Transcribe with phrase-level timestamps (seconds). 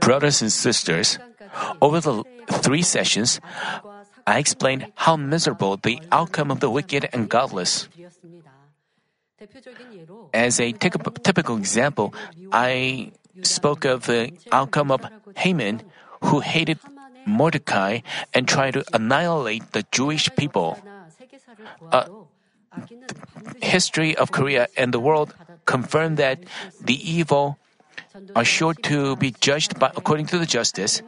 [0.00, 1.18] Brothers and sisters,
[1.80, 2.24] over the
[2.64, 3.40] three sessions,
[4.26, 7.88] I explained how miserable the outcome of the wicked and godless.
[10.32, 12.14] As a typical example,
[12.52, 13.12] I
[13.42, 15.04] spoke of the outcome of
[15.36, 15.82] Haman,
[16.24, 16.78] who hated
[17.26, 18.00] Mordecai
[18.32, 20.78] and tried to annihilate the Jewish people.
[21.92, 22.08] Uh,
[23.60, 25.34] history of Korea and the world
[25.64, 26.40] confirmed that
[26.80, 27.58] the evil
[28.34, 31.02] are sure to be judged by, according to the justice.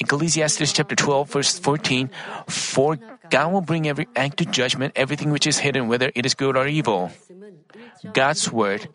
[0.00, 2.10] Ecclesiastes chapter 12, verse 14,
[2.48, 2.98] For
[3.30, 6.56] God will bring every act to judgment, everything which is hidden, whether it is good
[6.56, 7.10] or evil.
[8.12, 8.88] God's word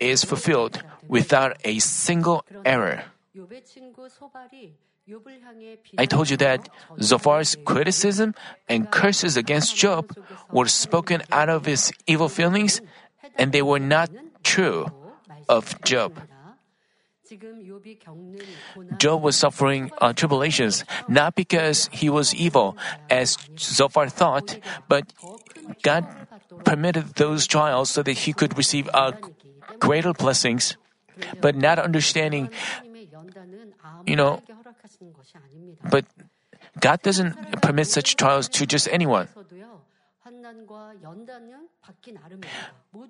[0.00, 3.04] is fulfilled without a single error.
[5.98, 6.68] I told you that
[6.98, 8.34] Zophar's criticism
[8.68, 10.10] and curses against Job
[10.50, 12.80] were spoken out of his evil feelings,
[13.36, 14.10] and they were not
[14.42, 14.90] true
[15.48, 16.18] of Job.
[18.98, 22.76] Job was suffering uh, tribulations not because he was evil,
[23.10, 25.12] as Zophar thought, but
[25.82, 26.06] God
[26.64, 29.12] permitted those trials so that he could receive uh,
[29.78, 30.76] greater blessings.
[31.40, 32.50] But not understanding,
[34.04, 34.42] you know,
[35.90, 36.04] but
[36.78, 39.28] God doesn't permit such trials to just anyone.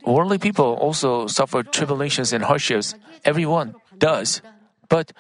[0.05, 2.95] Worldly people also suffer tribulations and hardships.
[3.25, 4.43] Everyone does.
[4.89, 5.13] But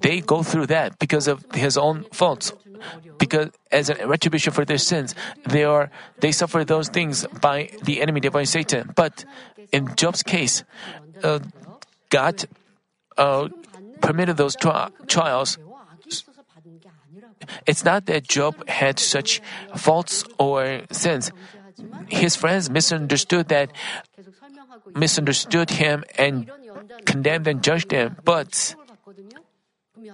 [0.00, 2.52] they go through that because of his own faults.
[3.18, 5.14] Because as a retribution for their sins,
[5.46, 8.92] they are they suffer those things by the enemy divine Satan.
[8.96, 9.24] But
[9.72, 10.64] in Job's case,
[11.22, 11.40] uh,
[12.08, 12.46] God
[13.18, 13.48] uh,
[14.00, 15.58] permitted those tri- trials.
[17.66, 19.40] It's not that Job had such
[19.76, 21.32] faults or sins.
[22.08, 23.72] His friends misunderstood that,
[24.94, 26.50] misunderstood him and
[27.04, 28.16] condemned and judged him.
[28.24, 28.74] But,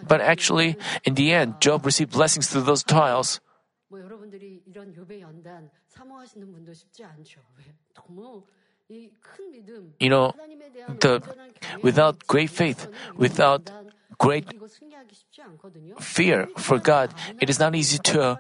[0.07, 3.41] but actually, in the end, Job received blessings through those trials.
[9.99, 10.35] You know,
[11.01, 11.23] the
[11.83, 12.87] without great faith,
[13.17, 13.71] without
[14.19, 14.47] great
[15.99, 18.39] fear for God, it is not easy to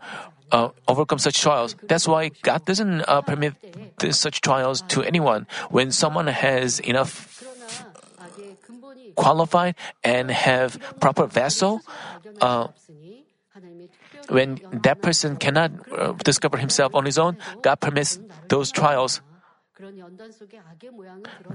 [0.52, 1.74] uh, overcome such trials.
[1.88, 3.54] That's why God doesn't uh, permit
[3.98, 5.46] this, such trials to anyone.
[5.70, 7.35] When someone has enough
[9.16, 11.80] qualified and have proper vessel,
[12.40, 12.68] uh,
[14.28, 18.18] when that person cannot uh, discover himself on his own, God permits
[18.48, 19.20] those trials.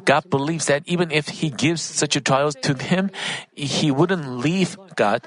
[0.05, 3.09] God believes that even if He gives such a trials to him,
[3.53, 5.25] He wouldn't leave God,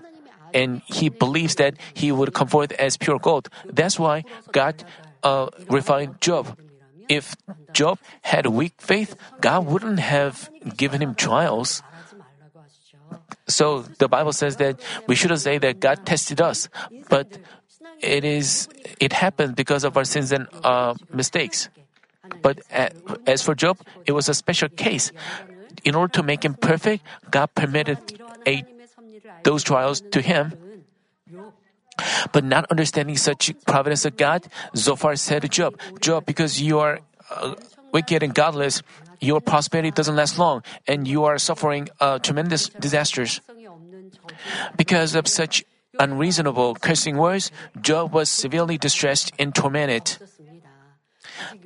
[0.54, 3.48] and He believes that He would come forth as pure gold.
[3.66, 4.84] That's why God
[5.22, 6.56] uh, refined Job.
[7.08, 7.34] If
[7.72, 11.82] Job had weak faith, God wouldn't have given him trials.
[13.46, 16.68] So the Bible says that we shouldn't say that God tested us,
[17.08, 17.38] but
[18.00, 18.68] it is
[19.00, 21.68] it happened because of our sins and uh, mistakes.
[22.42, 22.60] But
[23.26, 25.12] as for Job, it was a special case.
[25.84, 27.98] In order to make him perfect, God permitted
[28.46, 28.64] a,
[29.42, 30.52] those trials to him.
[32.32, 37.00] But not understanding such providence of God, Zophar said to Job, Job, because you are
[37.30, 37.54] uh,
[37.92, 38.82] wicked and godless,
[39.24, 43.40] your prosperity doesn't last long, and you are suffering uh, tremendous disasters.
[44.76, 45.64] Because of such
[45.98, 50.18] unreasonable cursing words, Job was severely distressed and tormented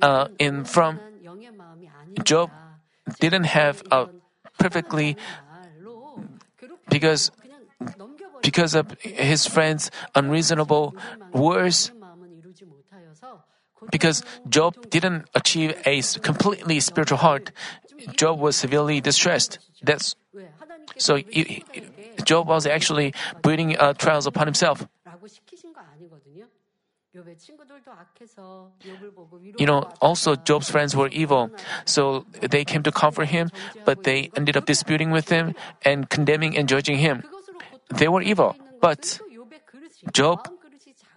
[0.01, 0.99] uh, in from
[2.23, 2.51] Job
[3.19, 4.09] didn't have a
[4.57, 5.17] perfectly
[6.89, 7.31] because
[8.41, 10.95] because of his friends' unreasonable
[11.33, 11.91] words.
[13.91, 17.51] Because Job didn't achieve a completely spiritual heart,
[18.15, 19.59] Job was severely distressed.
[19.81, 20.15] That's
[20.97, 21.19] so.
[22.23, 24.85] Job was actually putting uh, trials upon himself.
[29.57, 31.49] You know, also Job's friends were evil,
[31.85, 33.49] so they came to comfort him,
[33.83, 37.23] but they ended up disputing with him and condemning and judging him.
[37.89, 39.19] They were evil, but
[40.13, 40.47] Job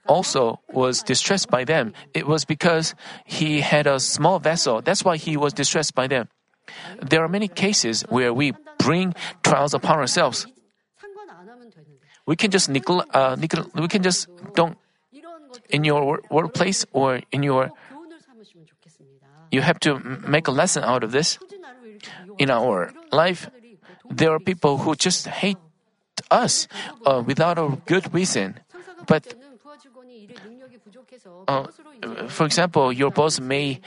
[0.06, 1.92] also was distressed by them.
[2.14, 2.94] It was because
[3.24, 4.82] he had a small vessel.
[4.82, 6.28] That's why he was distressed by them.
[7.00, 10.46] There are many cases where we bring trials upon ourselves.
[12.26, 13.36] We can just nickel, uh,
[13.74, 14.78] we can just don't
[15.70, 17.70] in your workplace or in your
[19.50, 21.38] you have to make a lesson out of this.
[22.38, 23.50] In our life,
[24.08, 25.58] there are people who just hate
[26.30, 26.66] us
[27.04, 28.58] uh, without a good reason.
[29.06, 29.34] But
[31.48, 31.66] uh,
[32.28, 33.80] for example, your boss may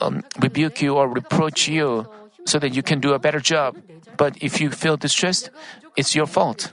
[0.00, 2.06] um, rebuke you or reproach you
[2.44, 3.76] so that you can do a better job.
[4.16, 5.50] But if you feel distressed,
[5.96, 6.72] it's your fault.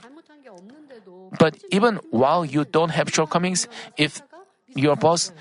[1.38, 4.22] But even while you don't have shortcomings, if
[4.74, 5.32] your boss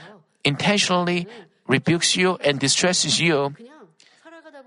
[0.43, 1.27] intentionally
[1.67, 3.55] rebukes you and distresses you,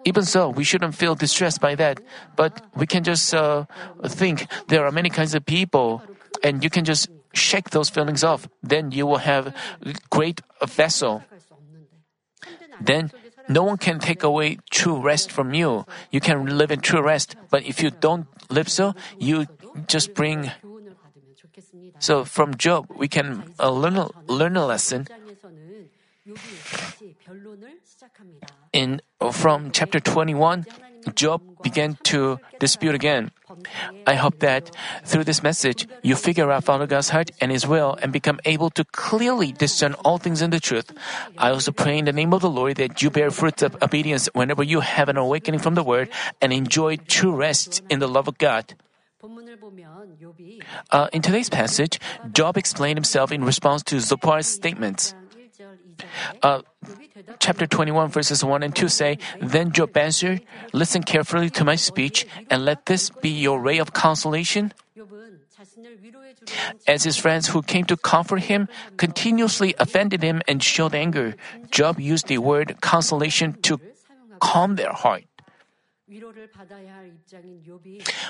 [0.04, 2.00] even so, we shouldn't feel distressed by that.
[2.36, 3.64] But we can just uh,
[4.04, 6.02] think there are many kinds of people,
[6.42, 8.48] and you can just shake those feelings off.
[8.62, 9.54] Then you will have
[10.10, 11.22] great vessel.
[12.80, 13.10] Then
[13.48, 15.84] no one can take away true rest from you.
[16.10, 19.46] You can live in true rest, but if you don't live so, you
[19.86, 20.50] just bring.
[21.98, 25.06] So from Job, we can uh, learn a, learn a lesson.
[28.72, 29.00] In
[29.32, 30.66] from chapter 21,
[31.14, 33.30] Job began to dispute again.
[34.06, 34.70] I hope that
[35.04, 38.70] through this message, you figure out Father God's heart and His will and become able
[38.70, 40.92] to clearly discern all things in the truth.
[41.38, 44.28] I also pray in the name of the Lord that you bear fruits of obedience
[44.32, 46.08] whenever you have an awakening from the Word
[46.40, 48.74] and enjoy true rest in the love of God.
[50.90, 51.98] Uh, in today's passage,
[52.32, 55.14] Job explained himself in response to Zophar's statements.
[56.42, 56.62] Uh,
[57.38, 60.42] chapter 21 verses 1 and 2 say, Then Job answered,
[60.72, 64.72] Listen carefully to my speech, and let this be your ray of consolation.
[66.86, 71.36] As his friends who came to comfort him continuously offended him and showed anger,
[71.70, 73.80] Job used the word consolation to
[74.40, 75.24] calm their heart.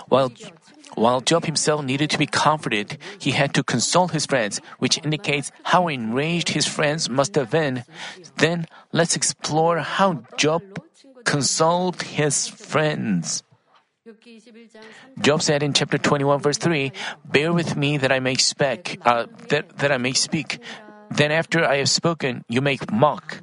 [0.08, 0.32] While,
[0.94, 5.50] while Job himself needed to be comforted, he had to console his friends, which indicates
[5.64, 7.84] how enraged his friends must have been.
[8.36, 10.62] Then let's explore how Job
[11.24, 13.42] consoled his friends.
[15.20, 16.92] Job said in chapter 21 verse 3,
[17.24, 20.60] Bear with me that I may speak, uh, that, that I may speak.
[21.10, 23.40] Then after I have spoken, you may mock.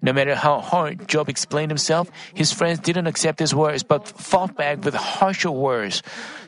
[0.00, 4.56] No matter how hard Job explained himself, his friends didn't accept his words but fought
[4.56, 6.02] back with harsher words.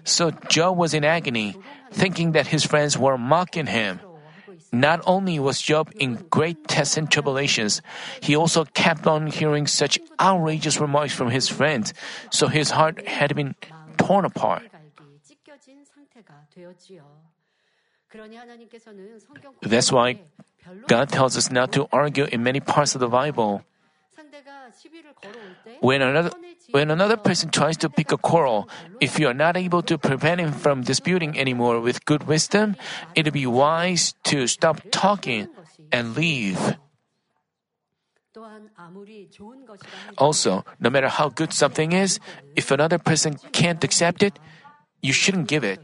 [0.04, 1.56] So Job was in agony,
[1.92, 4.00] thinking that his friends were mocking him.
[4.72, 7.80] Not only was Job in great tests and tribulations,
[8.20, 11.94] he also kept on hearing such outrageous remarks from his friends,
[12.30, 13.54] so his heart had been
[13.96, 14.62] torn apart.
[19.62, 20.18] That's why
[20.86, 23.64] God tells us not to argue in many parts of the Bible.
[25.80, 26.30] When another,
[26.70, 28.68] when another person tries to pick a quarrel,
[29.00, 32.76] if you are not able to prevent him from disputing anymore with good wisdom,
[33.14, 35.48] it would be wise to stop talking
[35.92, 36.58] and leave.
[40.18, 42.18] Also, no matter how good something is,
[42.56, 44.38] if another person can't accept it,
[45.00, 45.80] you shouldn't give it.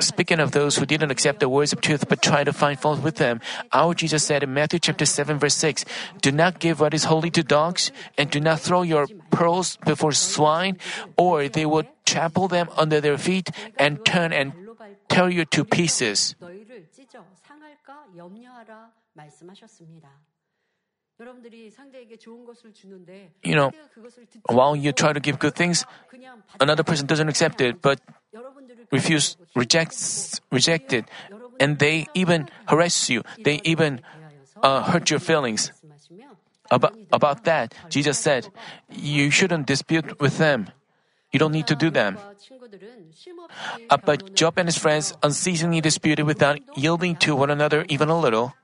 [0.00, 3.02] Speaking of those who didn't accept the words of truth but try to find fault
[3.02, 3.40] with them,
[3.72, 5.84] our Jesus said in Matthew chapter 7 verse 6,
[6.22, 10.12] Do not give what is holy to dogs, and do not throw your pearls before
[10.12, 10.78] swine,
[11.16, 14.52] or they will trample them under their feet and turn and
[15.08, 16.34] tear you to pieces.
[23.42, 23.70] You know,
[24.48, 25.84] while you try to give good things,
[26.58, 28.00] another person doesn't accept it, but
[28.90, 31.04] refuse, rejects, reject it,
[31.58, 33.22] and they even harass you.
[33.38, 34.00] They even
[34.62, 35.72] uh, hurt your feelings.
[36.70, 38.48] About, about that, Jesus said,
[38.88, 40.70] you shouldn't dispute with them.
[41.32, 42.18] You don't need to do them.
[43.88, 48.18] Uh, but Job and his friends unceasingly disputed without yielding to one another even a
[48.18, 48.54] little.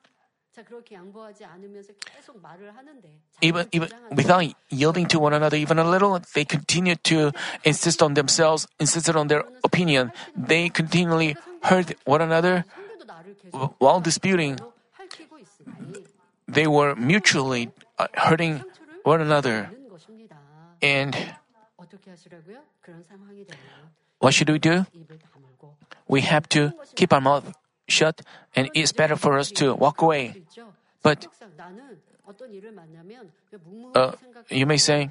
[3.42, 7.32] Even, even without yielding to one another even a little, they continued to
[7.64, 10.12] insist on themselves, insisted on their opinion.
[10.36, 12.64] They continually hurt one another
[13.78, 14.56] while disputing.
[16.48, 18.62] They were mutually uh, hurting
[19.04, 19.70] one another.
[20.80, 21.14] And
[24.18, 24.86] what should we do?
[26.08, 27.52] We have to keep our mouth
[27.88, 28.22] shut,
[28.54, 30.42] and it's better for us to walk away.
[31.02, 31.26] But
[33.94, 34.12] uh,
[34.50, 35.10] you may say,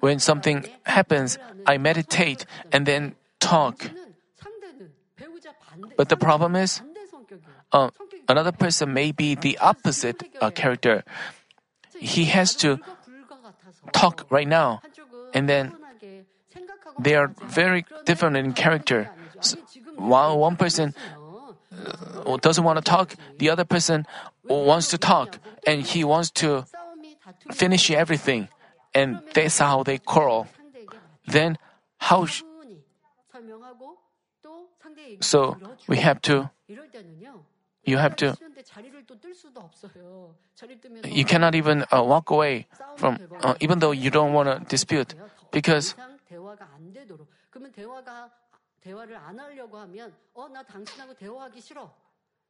[0.00, 3.90] when something happens, I meditate and then talk.
[5.96, 6.82] But the problem is,
[7.72, 7.90] uh,
[8.28, 11.04] another person may be the opposite uh, character.
[11.98, 12.78] He has to
[13.92, 14.80] talk right now,
[15.34, 15.74] and then
[16.98, 19.10] they are very different in character.
[19.40, 19.58] So,
[19.96, 20.94] while one person
[22.26, 24.06] uh, doesn't want to talk, the other person
[24.44, 26.64] wants to talk and he wants to
[27.52, 28.48] finish everything.
[28.94, 30.48] And that's how they quarrel.
[31.26, 31.58] Then,
[31.98, 32.26] how.
[32.26, 32.42] Sh-
[35.20, 35.56] so,
[35.86, 36.50] we have to.
[37.84, 38.36] You have to.
[41.04, 42.66] You cannot even uh, walk away
[42.96, 45.14] from, uh, even though you don't want to dispute,
[45.50, 45.94] because
[48.87, 51.93] 대화가 안 되도록 그러면 대화가 대화를 안 하려고 하면 어 나 당신하고 대화하기 싫어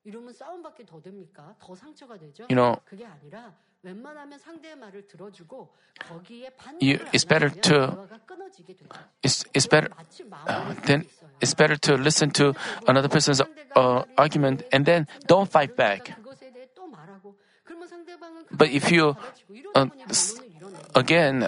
[0.04, 1.56] 이러면 싸움밖에 더 됩니까?
[1.60, 2.44] 더 상처가 되죠.
[2.50, 5.74] You know, 그게 아니라 웬만하면 상대의 말을 들어주고
[6.08, 8.90] 거기에 You- 반응을 it's 안 better 하면 to- 대화가 끊어지게 되죠.
[9.22, 11.30] it's it's better 마치 uh, 마음을 then 쓰고 있어요.
[11.40, 12.54] it's better to listen to
[12.90, 13.40] another person's
[13.78, 16.14] uh, argument and then don't fight back.
[16.16, 20.56] 그것에 대해 또 말하고 그러면 상대방은 But if you, 받아치고 이러다 uh, 보니 s- 변론을
[20.58, 20.82] 이뤄내요.
[20.96, 21.44] Again,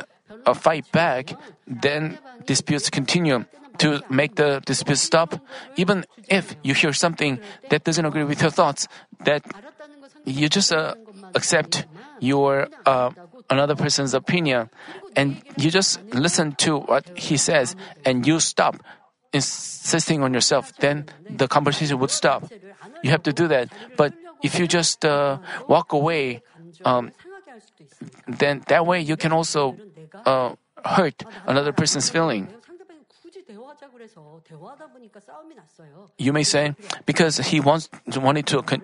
[0.47, 1.35] uh, fight back,
[1.67, 3.43] then disputes continue.
[3.80, 5.40] to make the dispute stop,
[5.76, 8.86] even if you hear something that doesn't agree with your thoughts,
[9.24, 9.42] that
[10.24, 10.94] you just uh,
[11.34, 11.86] accept
[12.20, 13.10] your uh,
[13.48, 14.68] another person's opinion,
[15.16, 18.76] and you just listen to what he says, and you stop
[19.32, 20.76] insisting on yourself.
[20.76, 22.44] Then the conversation would stop.
[23.02, 23.72] You have to do that.
[23.96, 26.42] But if you just uh, walk away,
[26.84, 27.12] um,
[28.28, 29.76] then that way you can also
[30.26, 32.48] uh, hurt another person's feeling.
[36.18, 36.74] You may say,
[37.06, 38.82] because he wants, wanted to con-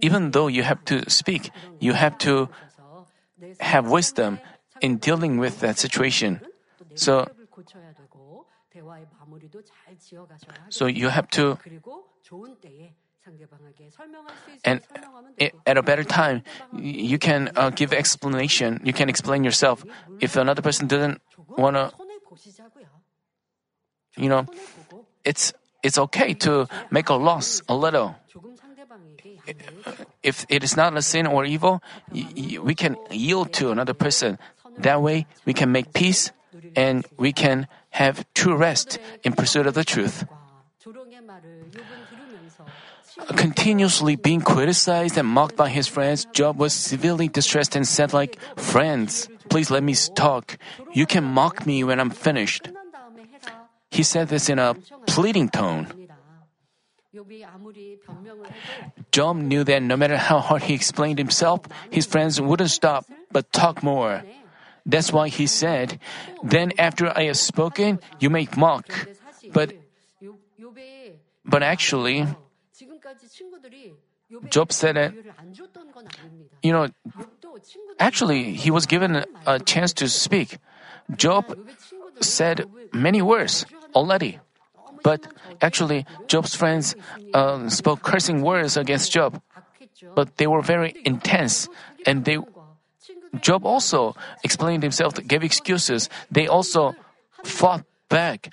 [0.00, 2.48] even though you have to speak, you have to
[3.60, 4.38] have wisdom
[4.80, 6.40] in dealing with that situation.
[6.94, 7.26] So,
[10.68, 11.58] so you have to,
[14.64, 14.80] and
[15.66, 18.80] at a better time, you can uh, give explanation.
[18.82, 19.84] You can explain yourself.
[20.20, 21.20] If another person doesn't
[21.56, 21.92] want to
[24.16, 24.46] you know,
[25.24, 25.52] it's
[25.82, 28.16] it's okay to make a loss a little.
[30.22, 34.38] If it is not a sin or evil, we can yield to another person.
[34.78, 36.30] That way, we can make peace
[36.76, 40.24] and we can have true rest in pursuit of the truth.
[43.36, 48.38] Continuously being criticized and mocked by his friends, Job was severely distressed and said like,
[48.56, 50.56] "Friends, please let me talk.
[50.94, 52.70] You can mock me when I'm finished."
[53.90, 54.74] He said this in a
[55.06, 55.86] pleading tone.
[59.10, 63.52] Job knew that no matter how hard he explained himself, his friends wouldn't stop but
[63.52, 64.22] talk more.
[64.86, 65.98] That's why he said,
[66.42, 68.86] Then after I have spoken, you make mock.
[69.52, 69.72] But,
[71.44, 72.26] but actually,
[74.48, 75.14] Job said it.
[76.62, 76.88] You know,
[77.98, 80.58] actually, he was given a chance to speak.
[81.16, 81.58] Job
[82.20, 84.38] said many words already.
[85.02, 85.26] But
[85.62, 86.94] actually, Job's friends
[87.32, 89.40] uh, spoke cursing words against Job,
[90.14, 91.68] but they were very intense,
[92.06, 92.38] and they
[93.40, 96.08] Job also explained himself, gave excuses.
[96.30, 96.94] They also
[97.44, 98.52] fought back.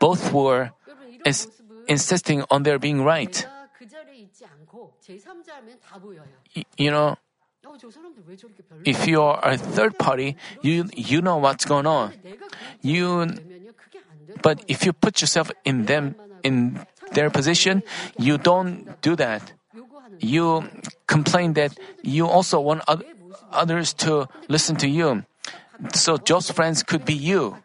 [0.00, 0.72] Both were
[1.24, 1.48] ins-
[1.86, 3.46] insisting on their being right.
[6.76, 7.16] You know,
[8.84, 12.12] if you are a third party, you you know what's going on.
[12.82, 13.28] You
[14.42, 17.82] but if you put yourself in them in their position,
[18.18, 19.52] you don't do that.
[20.20, 20.68] You
[21.06, 22.82] complain that you also want
[23.52, 25.24] others to listen to you.
[25.94, 27.56] So Job's friends could be you.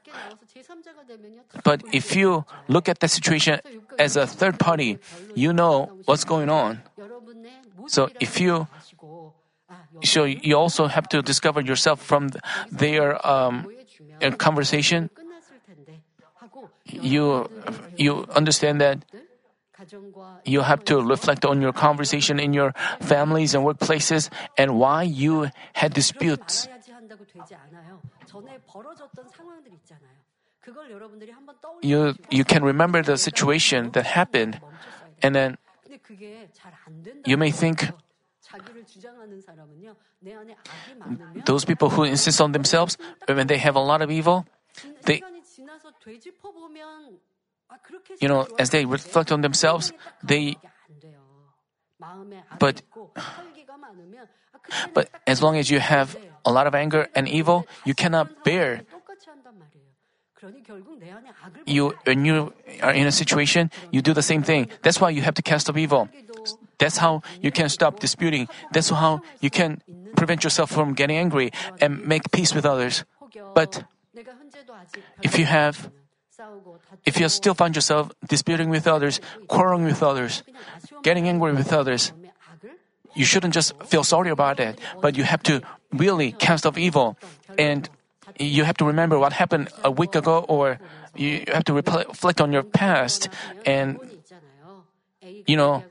[1.64, 3.60] But if you look at the situation
[4.00, 5.00] as a third party,
[5.36, 6.82] you know what's going on.
[7.88, 8.68] So if you
[10.04, 12.30] so you also have to discover yourself from
[12.72, 13.68] their um,
[14.22, 15.10] uh, conversation.
[16.86, 17.50] You
[17.98, 19.06] you understand that
[20.46, 25.50] you have to reflect on your conversation in your families and workplaces and why you
[25.74, 26.68] had disputes.
[31.82, 34.62] You, you can remember the situation that happened,
[35.22, 35.58] and then
[37.26, 37.90] you may think,
[41.46, 44.46] those people who insist on themselves, when they have a lot of evil,
[45.06, 45.22] they,
[48.20, 49.92] you know, as they reflect on themselves,
[50.24, 50.58] they,
[52.60, 52.82] but,
[54.94, 58.82] but as long as you have a lot of anger and evil, you cannot bear.
[61.68, 64.70] You, when you are in a situation, you do the same thing.
[64.82, 66.10] That's why you have to cast off evil.
[66.82, 68.50] That's how you can stop disputing.
[68.74, 69.86] That's how you can
[70.18, 73.06] prevent yourself from getting angry and make peace with others.
[73.54, 73.86] But
[75.22, 75.94] if you have
[77.06, 80.42] if you still find yourself disputing with others, quarreling with others,
[81.06, 82.14] getting angry with others,
[83.14, 85.62] you shouldn't just feel sorry about it, but you have to
[85.94, 87.18] really cast off evil.
[87.58, 87.90] And
[88.40, 90.80] you have to remember what happened a week ago, or
[91.16, 93.30] you have to reflect on your past.
[93.66, 94.00] And,
[95.46, 95.84] you know,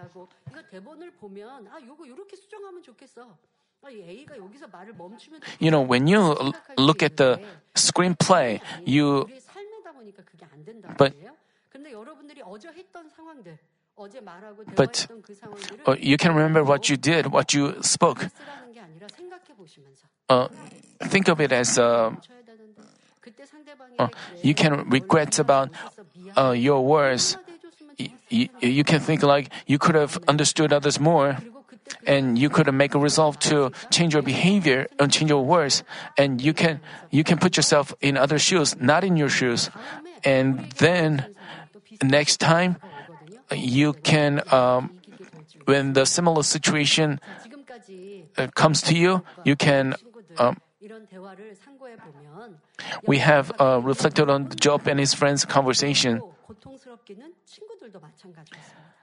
[0.00, 3.36] 얘기하고 이거 대본을 보면 아 요거 이렇게 수정하면 좋겠어.
[3.82, 7.36] 아, 이 A가 여기서 말을 멈추면 you know when you l- look at the
[7.76, 11.36] screenplay, you 우리의 삶이다 보니까 그게 안 된다는 But- 거예요.
[11.68, 13.58] 근데 여러분들이 어제 했던 상황들,
[13.96, 17.78] 어제 말하고 But, 대화했던 그 상황들을 uh, you can remember what you did, what you
[17.84, 18.26] spoke.
[18.28, 20.48] 쓰라는 게 아니라 생각해 보시면서 Uh,
[21.10, 22.82] think of it as uh, 쳐야 되는데
[23.20, 24.10] 그때 상대방이 uh,
[24.42, 25.70] you can regret about
[26.36, 27.38] uh, your words.
[28.29, 31.37] you, you can think like you could have understood others more
[32.05, 35.83] and you could make a resolve to change your behavior and change your words
[36.17, 36.79] and you can
[37.09, 39.69] you can put yourself in other shoes not in your shoes
[40.23, 41.25] and then
[42.03, 42.77] next time
[43.51, 44.91] you can um,
[45.65, 47.19] when the similar situation
[48.37, 49.95] uh, comes to you you can
[50.37, 50.55] um,
[53.05, 56.21] we have uh, reflected on Job and his friends' conversation.
[57.80, 58.94] 친구들도 마찬가지였습니다.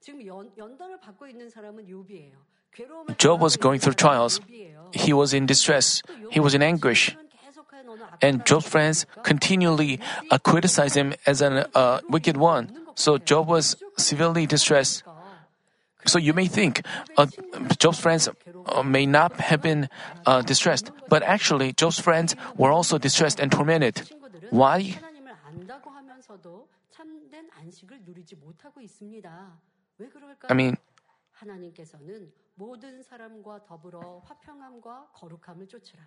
[0.00, 2.32] 지금 연, 연단을 받고 있는 사람은 욥이에요.
[2.72, 4.40] 괴로움을 Job was 당하고 going 있는 through trials.
[4.40, 4.94] 사람은 욥이에요.
[4.94, 9.98] he was in distress he was in anguish 계속해 너는 and 악하다 Job's friends continually
[10.30, 12.68] uh, criticized him as a uh, wicked one.
[12.96, 15.04] So Job was severely distressed.
[16.04, 16.82] So you may think
[17.16, 17.26] uh,
[17.78, 19.88] Job's friends uh, may not have been
[20.26, 24.04] uh, distressed, but actually Job's friends were also distressed and tormented.
[24.04, 24.98] 친구들은 Why?
[30.48, 30.76] I mean,
[31.32, 36.02] 하나님께서는 모든 사람과 더불어 화평함과 거룩함을 쫓으라.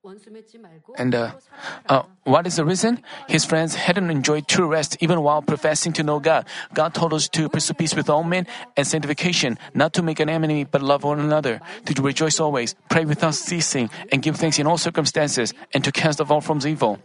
[0.00, 1.82] 원수 맺지 말고 And uh, 서로 사랑하라.
[1.90, 3.02] uh, what is the reason?
[3.28, 6.46] His friends hadn't enjoyed true rest even while professing to know God.
[6.72, 10.30] God told us to pursue peace with all men and sanctification, not to make an
[10.30, 14.68] enemy but love one another, to rejoice always, pray without ceasing, and give thanks in
[14.68, 16.98] all circumstances, and to cast off all forms of evil.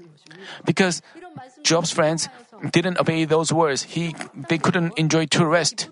[0.63, 2.29] Because 이런 말씀 Job's friends
[2.70, 5.88] didn't obey those words, he, they couldn't enjoy true rest.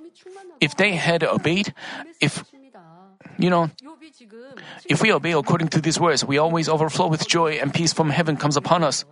[0.60, 1.74] If they had obeyed,
[2.20, 2.44] if,
[3.38, 3.70] you know,
[4.88, 8.10] if we obey according to these words, we always overflow with joy and peace from
[8.10, 9.04] heaven comes upon us.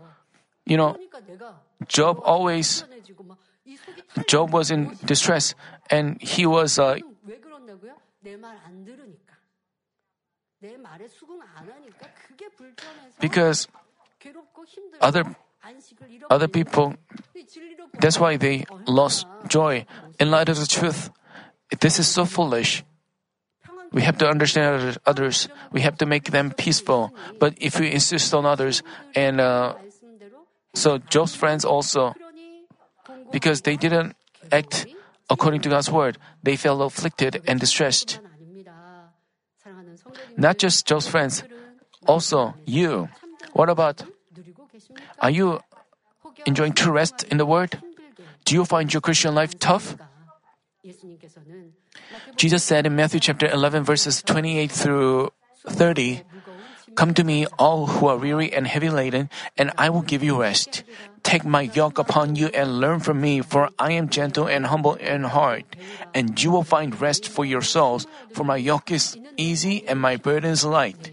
[0.65, 0.97] You know,
[1.89, 2.85] Job always,
[4.27, 5.55] Job was in distress
[5.91, 6.97] and he was, uh,
[13.21, 13.69] because
[15.01, 15.37] other
[16.31, 16.95] other people
[18.01, 19.87] that's why they lost joy
[20.19, 21.11] in light of the truth.
[21.81, 22.85] This is so foolish.
[23.93, 25.49] We have to understand others.
[25.71, 27.15] We have to make them peaceful.
[27.39, 28.83] But if we insist on others,
[29.15, 29.75] and uh,
[30.75, 32.15] so Job's friends also,
[33.31, 34.17] because they didn't
[34.51, 34.87] act
[35.31, 38.19] according to God's word, they felt afflicted and distressed.
[40.37, 41.45] Not just Job's friends,
[42.07, 43.09] also you.
[43.53, 44.03] What about
[45.21, 45.61] are you
[46.47, 47.81] enjoying true rest in the word?
[48.45, 49.97] Do you find your Christian life tough?
[52.37, 55.31] Jesus said in Matthew chapter 11 verses 28 through
[55.67, 56.23] 30,
[56.95, 60.41] Come to me, all who are weary and heavy laden, and I will give you
[60.41, 60.85] rest.
[61.25, 64.95] Take my yoke upon you and learn from me, for I am gentle and humble
[64.95, 65.65] in heart,
[66.15, 70.17] and you will find rest for your souls, for my yoke is easy and my
[70.17, 71.11] burden is light.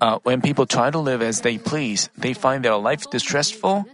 [0.00, 3.84] Uh, when people try to live as they please, they find their life distressful,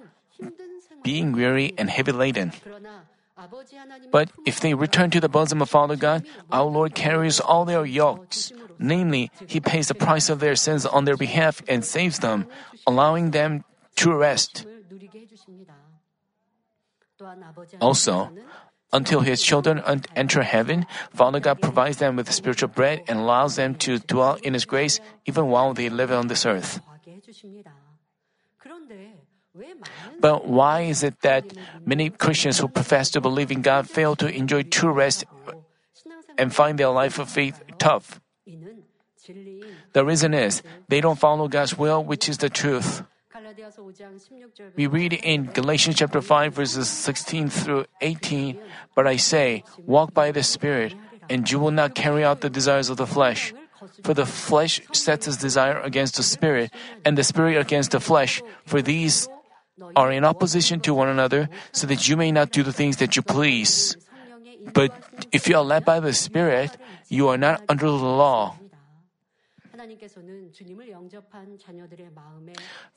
[1.03, 2.53] being weary and heavy laden.
[4.11, 7.87] But if they return to the bosom of Father God, our Lord carries all their
[7.87, 8.53] yokes.
[8.79, 12.47] Namely, He pays the price of their sins on their behalf and saves them,
[12.87, 13.64] allowing them
[13.97, 14.67] to rest.
[17.81, 18.31] Also,
[18.92, 19.83] until His children
[20.16, 24.55] enter heaven, Father God provides them with spiritual bread and allows them to dwell in
[24.55, 26.81] His grace even while they live on this earth.
[30.20, 31.44] But why is it that
[31.85, 35.24] many Christians who profess to believe in God fail to enjoy true rest
[36.37, 38.20] and find their life of faith tough?
[39.92, 43.03] The reason is they don't follow God's will, which is the truth.
[44.77, 48.59] We read in Galatians chapter 5 verses 16 through 18,
[48.95, 50.95] But I say, walk by the Spirit,
[51.29, 53.53] and you will not carry out the desires of the flesh.
[54.03, 56.73] For the flesh sets its desire against the Spirit,
[57.05, 59.29] and the Spirit against the flesh, for these
[59.95, 63.15] are in opposition to one another, so that you may not do the things that
[63.17, 63.97] you please.
[64.75, 64.93] But
[65.33, 66.77] if you are led by the Spirit,
[67.09, 68.59] you are not under the law.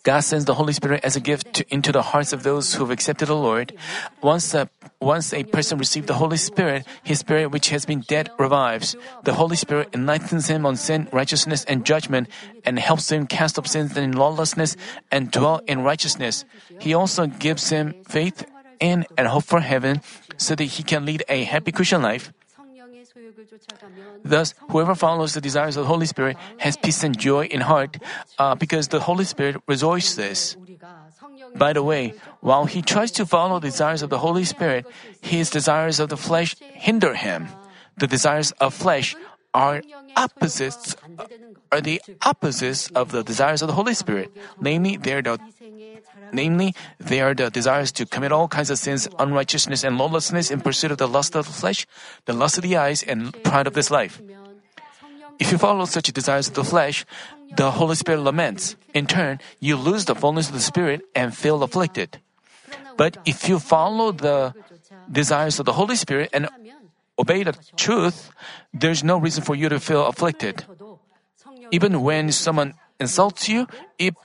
[0.04, 2.84] God sends the Holy Spirit as a gift to, into the hearts of those who
[2.84, 3.74] have accepted the Lord.
[4.22, 8.30] Once a, once a person receives the Holy Spirit, his spirit which has been dead
[8.38, 8.96] revives.
[9.24, 12.28] The Holy Spirit enlightens him on sin, righteousness, and judgment,
[12.66, 14.76] and helps him cast off sins and lawlessness
[15.12, 16.46] and dwell in righteousness.
[16.80, 18.46] He also gives him faith
[18.82, 20.02] and hope for heaven
[20.38, 22.34] so that he can lead a happy Christian life.
[24.24, 27.98] Thus, whoever follows the desires of the Holy Spirit has peace and joy in heart
[28.38, 30.58] uh, because the Holy Spirit rejoices.
[31.56, 34.86] By the way, while he tries to follow the desires of the Holy Spirit,
[35.22, 37.48] his desires of the flesh hinder him.
[37.98, 39.16] The desires of flesh
[39.54, 39.84] are
[40.16, 41.26] opposites uh,
[41.72, 44.32] are the opposites of the desires of the Holy Spirit.
[44.60, 45.40] Namely, they're the
[46.32, 50.62] Namely, they are the desires to commit all kinds of sins, unrighteousness, and lawlessness in
[50.62, 51.86] pursuit of the lust of the flesh,
[52.26, 54.22] the lust of the eyes, and pride of this life.
[55.40, 57.06] If you follow such desires of the flesh,
[57.58, 58.76] the Holy Spirit laments.
[58.94, 62.20] In turn, you lose the fullness of the Spirit and feel afflicted.
[62.96, 64.54] But if you follow the
[65.12, 66.48] desires of the Holy Spirit and
[67.18, 68.32] obey the truth,
[68.74, 70.64] there's no reason for you to feel afflicted.
[71.72, 74.16] Even when someone insults you, it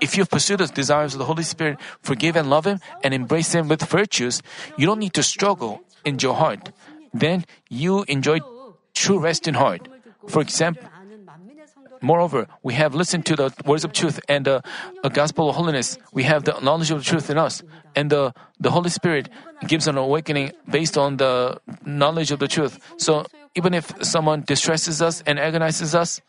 [0.00, 3.54] if you pursue the desires of the Holy Spirit, forgive and love Him, and embrace
[3.54, 4.42] Him with virtues,
[4.76, 6.70] you don't need to struggle in your heart.
[7.12, 8.40] Then you enjoy
[8.94, 9.88] true rest in heart.
[10.28, 10.88] For example,
[12.00, 14.62] Moreover, we have listened to the words of truth and the
[15.02, 15.98] uh, gospel of holiness.
[16.12, 17.62] We have the knowledge of the truth in us,
[17.94, 19.28] and the, the Holy Spirit
[19.66, 22.78] gives an awakening based on the knowledge of the truth.
[22.98, 26.20] So even if someone distresses us and agonizes us,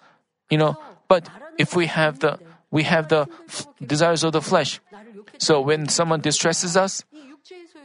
[0.50, 2.40] you know, but if we have the
[2.72, 4.80] we have the f- desires of the flesh.
[5.38, 7.04] So when someone distresses us,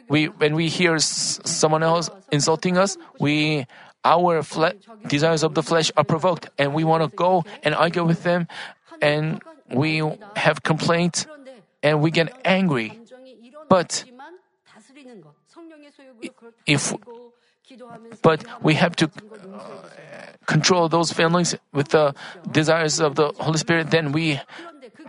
[0.09, 3.67] we when we hear s- someone else insulting us, we
[4.05, 4.75] our fle-
[5.07, 8.49] desires of the flesh are provoked, and we want to go and argue with them,
[9.01, 9.41] and
[9.71, 10.03] we
[10.37, 11.27] have complaints,
[11.83, 12.99] and we get angry.
[13.69, 14.05] But
[16.67, 16.95] if
[18.23, 19.61] but we have to uh,
[20.47, 22.15] control those feelings with the
[22.51, 24.41] desires of the Holy Spirit, then we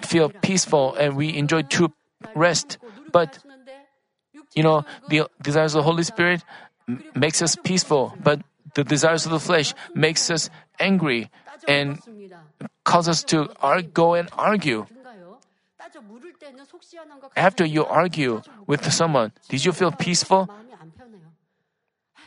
[0.06, 1.92] feel peaceful and we enjoy true
[2.36, 2.78] rest.
[3.12, 3.40] But,
[4.56, 6.44] you know, the desires of the Holy Spirit
[6.88, 8.42] m- makes us peaceful, but
[8.76, 11.30] the desires of the flesh makes us angry
[11.68, 12.00] and
[12.84, 13.50] cause us to
[13.94, 14.86] go and argue.
[17.36, 20.50] After you argue with someone, did you feel peaceful?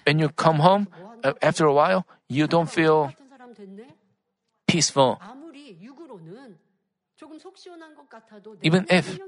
[0.05, 0.89] When you come home,
[1.25, 3.13] uh, after a while, you don't feel
[4.67, 5.21] peaceful.
[8.63, 9.19] Even if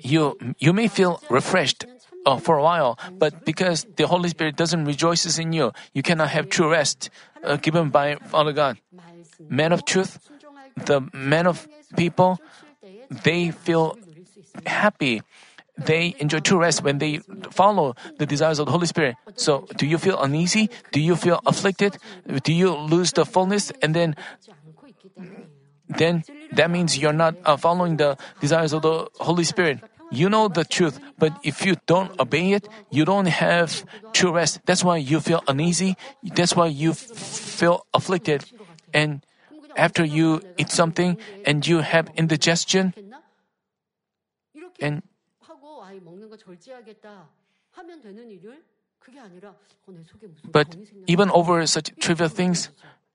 [0.00, 1.86] you, you may feel refreshed
[2.26, 6.30] uh, for a while, but because the Holy Spirit doesn't rejoices in you, you cannot
[6.30, 7.10] have true rest
[7.42, 8.78] uh, given by Father God.
[9.48, 10.18] Men of truth,
[10.76, 12.38] the men of people,
[13.10, 13.96] they feel
[14.66, 15.22] happy.
[15.78, 17.18] They enjoy true rest when they
[17.50, 19.14] follow the desires of the Holy Spirit.
[19.36, 20.70] So, do you feel uneasy?
[20.90, 21.98] Do you feel afflicted?
[22.42, 23.70] Do you lose the fullness?
[23.80, 24.16] And then
[25.88, 29.80] then that means you're not uh, following the desires of the Holy Spirit.
[30.10, 34.60] You know the truth, but if you don't obey it, you don't have true rest.
[34.64, 35.96] That's why you feel uneasy.
[36.22, 38.46] That's why you f- feel afflicted.
[38.94, 39.24] And
[39.76, 42.94] after you eat something and you have indigestion,
[44.80, 45.02] and
[50.50, 52.70] but even over such trivial things,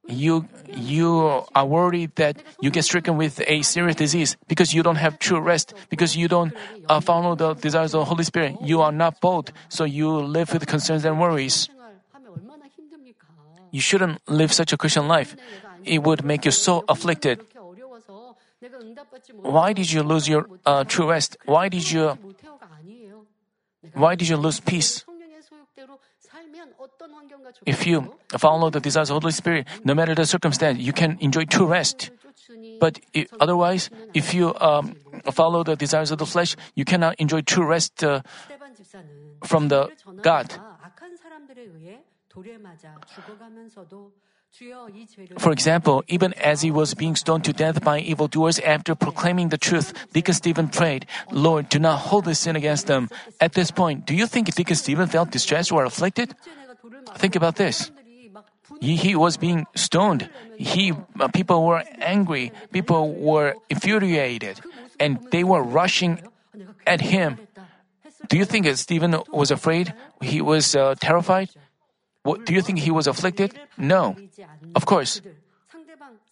[0.07, 4.97] you you are worried that you get stricken with a serious disease because you don't
[4.97, 6.53] have true rest because you don't
[6.89, 8.57] uh, follow the desires of the holy spirit.
[8.61, 11.69] You are not bold so you live with concerns and worries.
[13.71, 15.35] You shouldn't live such a christian life.
[15.83, 17.41] It would make you so afflicted.
[19.41, 21.37] Why did you lose your uh, true rest?
[21.45, 22.17] Why did you
[23.93, 25.03] why did you lose peace?
[27.65, 31.17] If you follow the desires of the Holy Spirit, no matter the circumstance, you can
[31.19, 32.11] enjoy true rest.
[32.79, 32.99] But
[33.39, 34.95] otherwise, if you um,
[35.31, 38.21] follow the desires of the flesh, you cannot enjoy true rest uh,
[39.43, 39.89] from the
[40.21, 40.53] God.
[45.39, 49.57] For example, even as he was being stoned to death by evildoers after proclaiming the
[49.57, 53.09] truth, Deacon Stephen prayed, Lord, do not hold this sin against them.
[53.41, 56.35] At this point, do you think Deacon Stephen felt distressed or afflicted?
[57.17, 57.91] Think about this.
[58.81, 60.29] He, he was being stoned.
[60.57, 62.51] He, uh, people were angry.
[62.71, 64.59] People were infuriated,
[64.99, 66.19] and they were rushing
[66.85, 67.37] at him.
[68.27, 69.93] Do you think that Stephen was afraid?
[70.21, 71.49] He was uh, terrified?
[72.23, 73.53] What, do you think he was afflicted?
[73.77, 74.15] No.
[74.75, 75.21] Of course.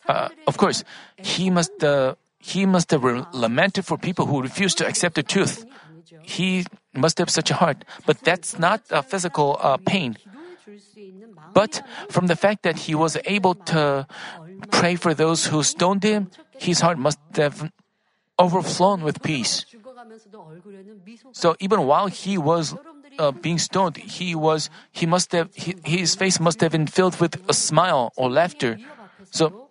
[0.08, 0.84] Uh, of course,
[1.18, 3.04] he must uh, he must have
[3.34, 5.64] lamented for people who refused to accept the truth.
[6.24, 10.18] He must have such a heart, but that's not a physical uh, pain.
[11.54, 14.08] But from the fact that he was able to
[14.72, 17.72] pray for those who stoned him, his heart must have
[18.40, 19.66] overflown with peace.
[21.32, 22.76] So even while he was
[23.20, 27.20] uh, being stoned, he was he must have he, his face must have been filled
[27.20, 28.78] with a smile or laughter.
[29.30, 29.70] So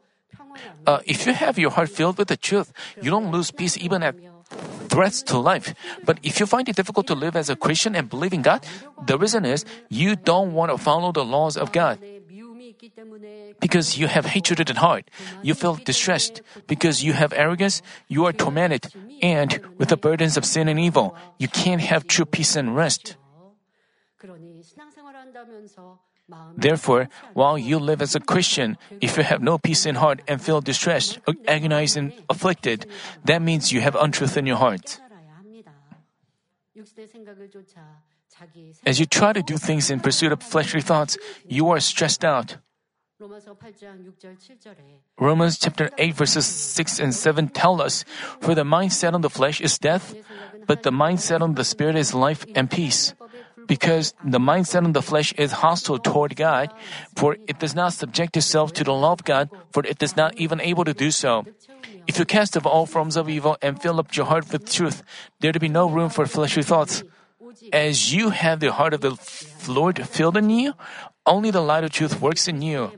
[0.87, 4.03] uh, if you have your heart filled with the truth, you don't lose peace even
[4.03, 4.15] at
[4.89, 5.75] threats to life.
[6.05, 8.67] But if you find it difficult to live as a Christian and believe in God,
[9.07, 11.99] the reason is you don't want to follow the laws of God.
[13.61, 15.11] Because you have hatred in heart,
[15.43, 16.41] you feel distressed.
[16.67, 18.93] Because you have arrogance, you are tormented.
[19.23, 23.17] And with the burdens of sin and evil, you can't have true peace and rest.
[26.57, 30.41] Therefore, while you live as a Christian, if you have no peace in heart and
[30.41, 32.87] feel distressed, agonized, and afflicted,
[33.25, 35.01] that means you have untruth in your heart.
[38.87, 42.57] As you try to do things in pursuit of fleshly thoughts, you are stressed out.
[45.19, 48.05] Romans chapter 8 verses 6 and 7 tell us,
[48.41, 50.15] For the mind set on the flesh is death,
[50.67, 53.13] but the mind set on the spirit is life and peace.
[53.71, 56.75] Because the mind set on the flesh is hostile toward God,
[57.15, 60.35] for it does not subject itself to the law of God, for it is not
[60.35, 61.47] even able to do so.
[62.11, 65.07] If you cast off all forms of evil and fill up your heart with truth,
[65.39, 67.05] there will be no room for fleshly thoughts.
[67.73, 69.15] As you have the heart of the
[69.71, 70.75] Lord filled in you,
[71.25, 72.91] only the light of truth works in you.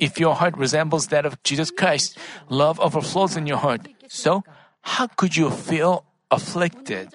[0.00, 2.16] If your heart resembles that of Jesus Christ,
[2.48, 3.92] love overflows in your heart.
[4.08, 4.40] So,
[4.80, 7.12] how could you feel afflicted?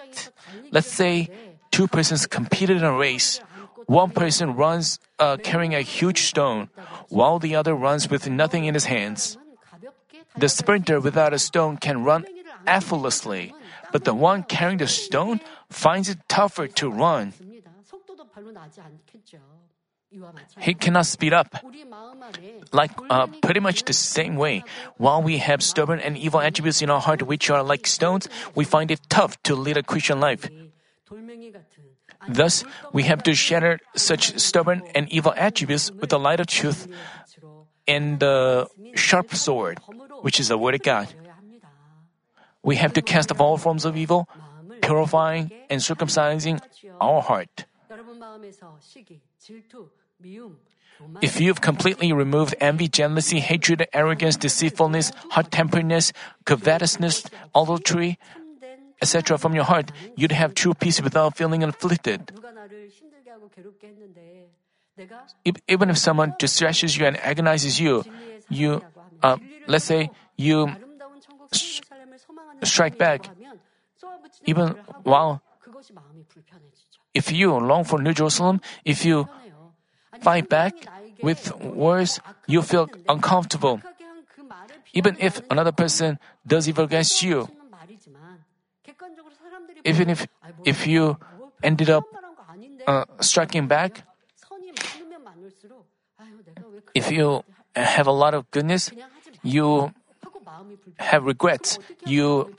[0.69, 1.30] Let's say
[1.71, 3.41] two persons competed in a race.
[3.86, 6.69] One person runs uh, carrying a huge stone,
[7.10, 9.38] while the other runs with nothing in his hands.
[10.38, 12.25] The sprinter without a stone can run
[12.67, 13.53] effortlessly,
[13.91, 17.34] but the one carrying the stone finds it tougher to run.
[20.60, 21.55] He cannot speed up.
[22.71, 24.63] Like uh, pretty much the same way,
[24.97, 28.65] while we have stubborn and evil attributes in our heart which are like stones, we
[28.65, 30.49] find it tough to lead a Christian life.
[32.28, 36.88] Thus, we have to shatter such stubborn and evil attributes with the light of truth
[37.88, 39.80] and the sharp sword,
[40.22, 41.08] which is the Word of God.
[42.62, 44.28] We have to cast off all forms of evil,
[44.82, 46.62] purifying and circumcising
[47.00, 47.65] our heart.
[51.22, 56.12] If you've completely removed envy, jealousy, hatred, arrogance, deceitfulness, hot temperedness,
[56.43, 57.24] covetousness,
[57.56, 58.19] adultery,
[59.02, 59.38] etc.
[59.38, 62.32] from your heart, you'd have true peace without feeling afflicted.
[65.46, 68.04] If, Even if someone distresses you and agonizes you,
[68.50, 68.82] you,
[69.24, 70.76] uh, let's say you
[71.54, 71.80] sh-
[72.64, 73.30] strike back,
[74.46, 75.42] even while
[77.14, 79.28] if you long for New Jerusalem, if you
[80.20, 80.74] fight back
[81.22, 83.82] with words, you feel uncomfortable.
[84.94, 87.48] Even if another person does evil against you,
[89.84, 90.28] even if
[90.65, 91.18] if you
[91.63, 92.04] ended up
[92.88, 94.04] uh, striking back,
[96.94, 97.44] if you
[97.76, 98.92] have a lot of goodness,
[99.44, 99.94] you
[100.98, 101.80] have regrets.
[102.06, 102.52] You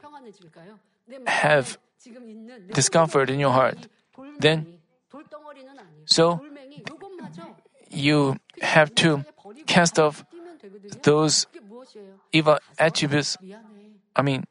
[1.26, 1.78] have
[2.72, 3.88] discomfort in your heart.
[4.38, 4.66] Then,
[6.04, 6.40] so
[7.90, 9.24] you have to
[9.66, 10.24] cast off
[11.02, 11.46] those
[12.32, 13.36] evil attributes.
[14.16, 14.44] I mean,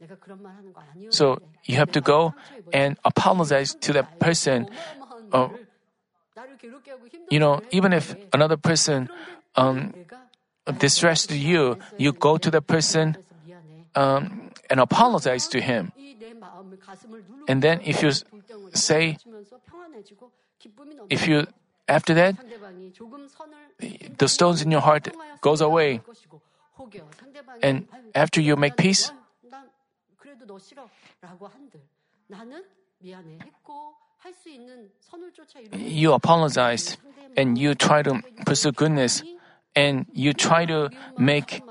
[1.09, 2.33] so you have to go
[2.71, 4.69] and apologize to that person.
[5.31, 5.49] Uh,
[7.29, 9.09] you know, even if another person
[9.55, 9.93] um,
[10.77, 13.17] distressed you, you go to the person
[13.95, 15.91] um, and apologize to him.
[17.47, 18.11] And then if you
[18.73, 19.17] say,
[21.09, 21.47] if you
[21.87, 22.35] after that,
[24.17, 25.09] the stones in your heart
[25.41, 26.01] goes away.
[27.61, 29.11] And after you make peace,
[35.73, 36.97] you apologize
[37.37, 39.23] and you try to pursue goodness
[39.75, 41.61] and you try to make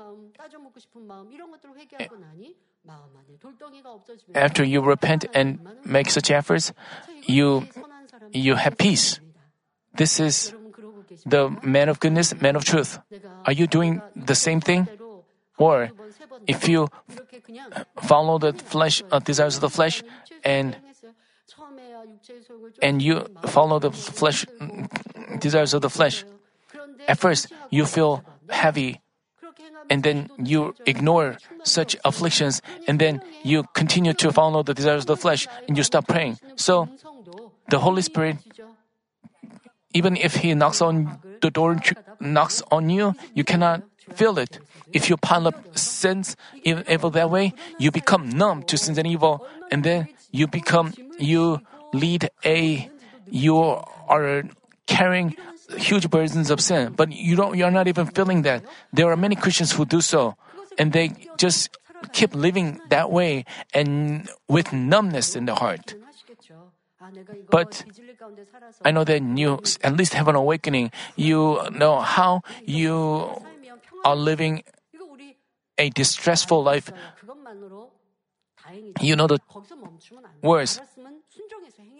[4.33, 6.73] after you repent and make such efforts
[7.27, 7.67] you
[8.31, 9.19] you have peace.
[9.95, 10.53] this is
[11.25, 12.99] the man of goodness man of truth.
[13.45, 14.87] are you doing the same thing
[15.59, 15.91] or
[16.47, 16.87] if you
[18.01, 20.01] follow the flesh uh, desires of the flesh
[20.43, 20.75] and
[22.81, 24.45] and you follow the flesh
[25.39, 26.25] desires of the flesh
[27.07, 29.01] at first you feel heavy
[29.89, 35.07] and then you ignore such afflictions, and then you continue to follow the desires of
[35.07, 36.37] the flesh, and you stop praying.
[36.55, 36.87] So,
[37.69, 38.37] the Holy Spirit,
[39.93, 41.81] even if He knocks on the door,
[42.19, 44.59] knocks on you, you cannot feel it.
[44.93, 49.45] If you pile up sins, evil that way, you become numb to sins and evil,
[49.71, 51.61] and then you become, you
[51.93, 52.89] lead a,
[53.29, 53.57] you
[54.07, 54.43] are
[54.87, 55.35] carrying
[55.77, 58.63] huge burdens of sin, but you don't, you're not even feeling that.
[58.91, 60.35] There are many Christians who do so,
[60.77, 61.69] and they just
[62.11, 65.95] keep living that way and with numbness in the heart.
[67.49, 67.85] But
[68.83, 70.91] I know that you at least have an awakening.
[71.15, 73.41] You know how you
[74.05, 74.63] are living
[75.79, 76.91] a distressful life.
[79.01, 79.39] You know the
[80.43, 80.79] words.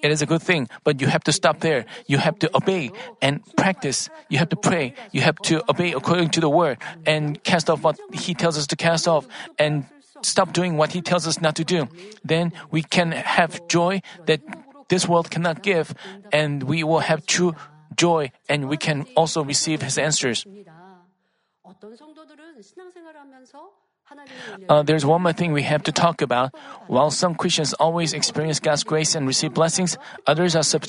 [0.04, 1.86] It is a good thing, but you have to stop there.
[2.08, 4.10] You have to obey and practice.
[4.30, 4.94] You have to pray.
[5.12, 8.68] You have to obey according to the word and cast off what He tells us
[8.68, 9.86] to cast off and
[10.22, 11.88] stop doing what He tells us not to do.
[12.24, 14.42] Then we can have joy that
[14.90, 15.94] this world cannot give,
[16.32, 17.56] and we will have true
[17.96, 20.46] joy, and we can also receive His answers.
[24.68, 26.56] Uh, there's one more thing we have to talk about.
[26.88, 30.86] While some Christians always experience God's grace and receive blessings, others are, sub-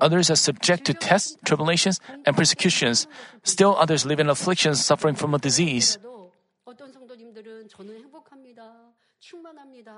[0.00, 3.06] others are subject to tests, tribulations, and persecutions.
[3.44, 5.98] Still, others live in afflictions, suffering from a disease.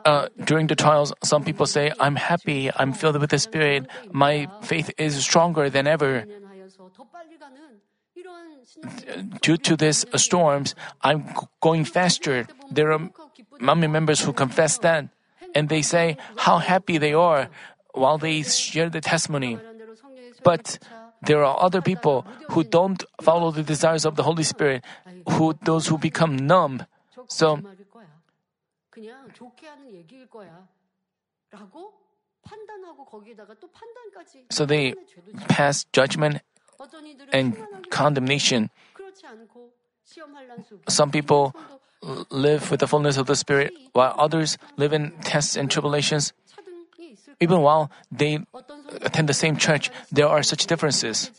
[0.04, 4.48] Uh, during the trials, some people say, I'm happy, I'm filled with the Spirit, my
[4.62, 6.26] faith is stronger than ever
[9.40, 11.24] due to these storms, I'm
[11.60, 12.46] going faster.
[12.70, 13.10] There are
[13.60, 15.08] many members who confess that,
[15.54, 17.48] and they say how happy they are
[17.94, 19.58] while they share the testimony.
[20.42, 20.78] But
[21.22, 24.84] there are other people who don't follow the desires of the Holy Spirit,
[25.28, 26.86] who those who become numb.
[27.28, 27.60] So
[34.50, 34.94] so they
[35.48, 36.42] pass judgment
[37.32, 37.56] and
[37.90, 38.70] condemnation.
[40.88, 41.54] Some people
[42.30, 46.32] live with the fullness of the Spirit, while others live in tests and tribulations.
[47.40, 48.38] Even while they
[49.02, 51.30] attend the same church, there are such differences.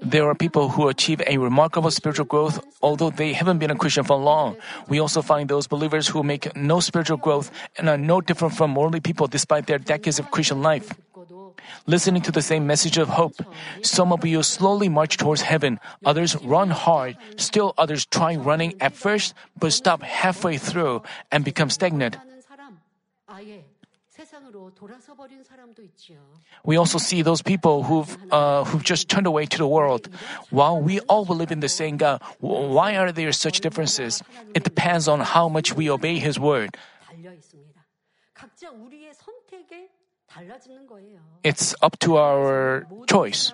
[0.00, 4.04] There are people who achieve a remarkable spiritual growth, although they haven't been a Christian
[4.04, 4.56] for long.
[4.88, 8.74] We also find those believers who make no spiritual growth and are no different from
[8.74, 10.94] worldly people despite their decades of Christian life
[11.86, 13.36] listening to the same message of hope.
[13.82, 18.94] Some of you slowly march towards heaven, others run hard, still others try running at
[18.94, 22.16] first but stop halfway through and become stagnant.
[26.64, 30.08] We also see those people who've uh, who've just turned away to the world.
[30.50, 34.22] While we all believe in the same God, why are there such differences?
[34.54, 36.76] It depends on how much we obey His word.
[41.42, 43.52] It's up to our choice.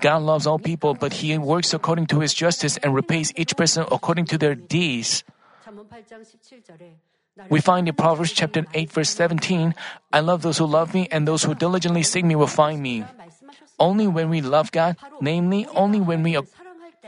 [0.00, 3.84] God loves all people, but He works according to His justice and repays each person
[3.90, 5.24] according to their deeds.
[7.50, 9.74] We find in Proverbs chapter 8 verse 17,
[10.12, 13.04] I love those who love me and those who diligently seek me will find me.
[13.78, 16.38] Only when we love God, namely only when we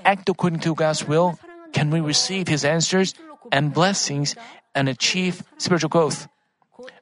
[0.04, 1.38] act according to God's will,
[1.72, 3.14] can we receive His answers
[3.50, 4.36] and blessings
[4.74, 6.28] and achieve spiritual growth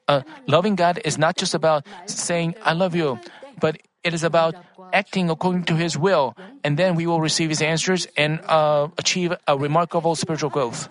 [0.09, 3.19] uh, loving God is not just about saying, I love you,
[3.61, 4.55] but it is about
[4.93, 9.35] acting according to His will, and then we will receive His answers and uh, achieve
[9.47, 10.89] a remarkable spiritual growth.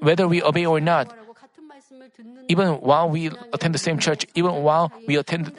[0.00, 1.12] Whether we obey or not,
[2.48, 5.52] even while we attend the same church, even while we attend,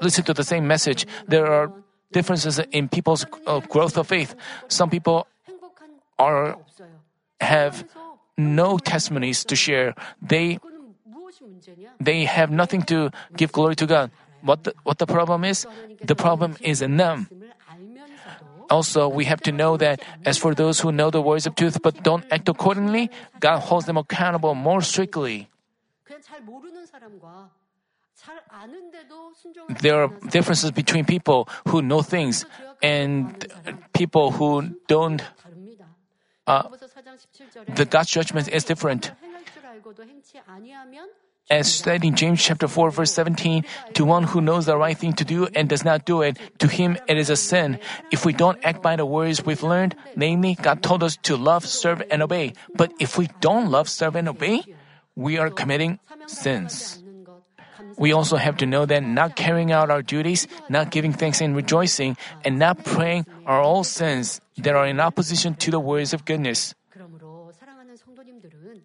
[0.00, 1.70] listen to the same message, there are
[2.12, 4.34] differences in people's uh, growth of faith.
[4.68, 5.26] Some people
[6.18, 6.56] are
[7.40, 7.86] have
[8.36, 9.94] no testimonies to share.
[10.20, 10.58] They
[12.00, 14.10] they have nothing to give glory to God.
[14.42, 15.66] What the, what the problem is?
[16.02, 17.28] The problem is in them.
[18.70, 21.80] Also, we have to know that as for those who know the words of truth
[21.82, 25.48] but don't act accordingly, God holds them accountable more strictly.
[29.80, 32.44] There are differences between people who know things
[32.82, 33.46] and
[33.92, 35.22] people who don't.
[36.46, 36.62] Uh,
[37.74, 39.12] the God's judgment is different.
[41.50, 43.64] As said in James chapter 4 verse 17,
[43.94, 46.68] to one who knows the right thing to do and does not do it, to
[46.68, 47.78] him it is a sin.
[48.12, 51.64] If we don't act by the words we've learned, namely, God told us to love,
[51.64, 52.52] serve, and obey.
[52.76, 54.62] But if we don't love, serve, and obey,
[55.16, 57.02] we are committing sins.
[57.96, 61.56] We also have to know that not carrying out our duties, not giving thanks and
[61.56, 66.24] rejoicing, and not praying are all sins that are in opposition to the words of
[66.24, 66.74] goodness.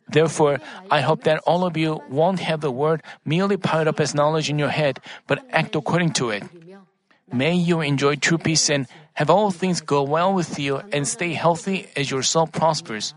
[0.07, 0.59] Therefore,
[0.91, 4.49] I hope that all of you won't have the word merely piled up as knowledge
[4.49, 6.43] in your head, but act according to it.
[7.31, 11.33] May you enjoy true peace and have all things go well with you and stay
[11.33, 13.13] healthy as your soul prospers.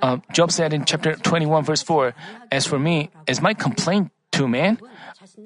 [0.00, 2.14] Uh, Job said in chapter 21, verse 4
[2.50, 4.78] As for me, is my complaint to man?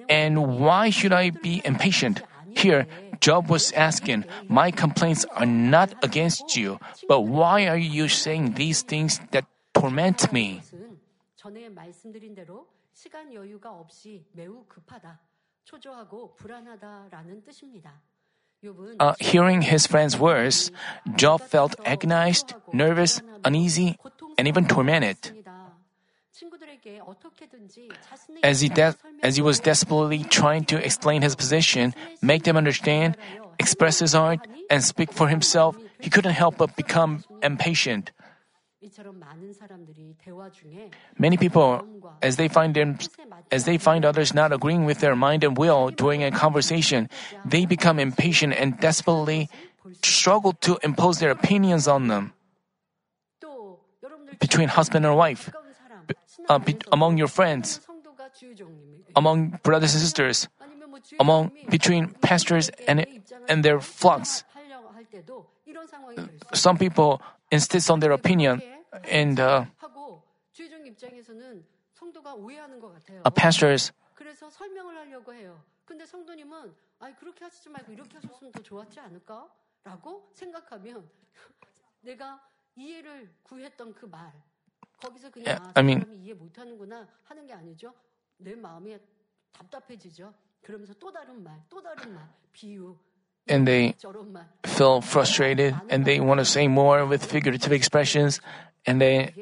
[0.08, 2.22] And why should I be impatient?
[2.54, 2.86] Here,
[3.20, 6.78] Job was asking, My complaints are not against you,
[7.08, 9.44] but why are you saying these things that
[9.74, 10.62] torment me?
[18.98, 20.70] Uh, hearing his friend's words,
[21.16, 23.98] Job felt agonized, nervous, uneasy,
[24.38, 25.44] and even tormented.
[28.42, 33.16] As he, de- as he was desperately trying to explain his position, make them understand,
[33.58, 38.12] express his art, and speak for himself, he couldn't help but become impatient.
[41.18, 41.82] Many people,
[42.22, 42.98] as they find them,
[43.50, 47.08] as they find others not agreeing with their mind and will during a conversation,
[47.44, 49.48] they become impatient and desperately
[50.02, 52.32] struggle to impose their opinions on them.
[54.38, 55.50] Between husband and wife,
[56.48, 57.80] uh, be, among your friends,
[59.14, 60.48] among brothers and sisters,
[61.18, 63.06] among between pastors and
[63.48, 64.44] and their flocks.
[66.52, 67.20] Some people
[67.50, 68.62] insist on their opinion,
[69.04, 69.64] and uh,
[73.24, 73.92] uh, pastors.
[85.74, 86.06] I mean,
[93.48, 93.94] and they
[94.64, 98.40] feel frustrated and they want to say more with figurative expressions
[98.86, 99.32] and they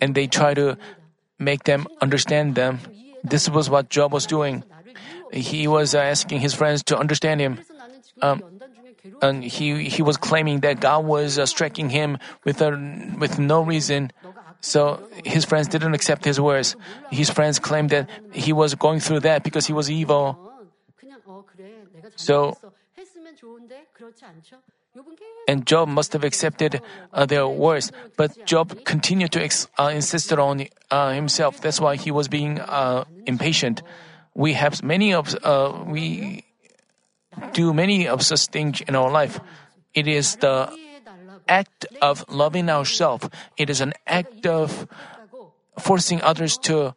[0.00, 0.78] and they try to
[1.38, 2.78] make them understand them.
[3.24, 4.62] this was what job was doing.
[5.32, 7.58] he was uh, asking his friends to understand him.
[8.22, 8.42] um,
[9.20, 12.70] and he he was claiming that god was uh, striking him with a,
[13.18, 14.10] with no reason.
[14.64, 16.74] So his friends didn't accept his words.
[17.12, 20.40] His friends claimed that he was going through that because he was evil.
[22.16, 22.56] So,
[25.46, 26.80] and Job must have accepted
[27.12, 31.60] uh, their words, but Job continued to ex- uh, insist on uh, himself.
[31.60, 33.82] That's why he was being uh, impatient.
[34.32, 36.44] We have many of uh, we
[37.52, 39.40] do many of such things in our life.
[39.92, 40.72] It is the
[41.48, 43.28] act of loving ourselves.
[43.56, 44.86] It is an act of
[45.78, 46.94] forcing others to.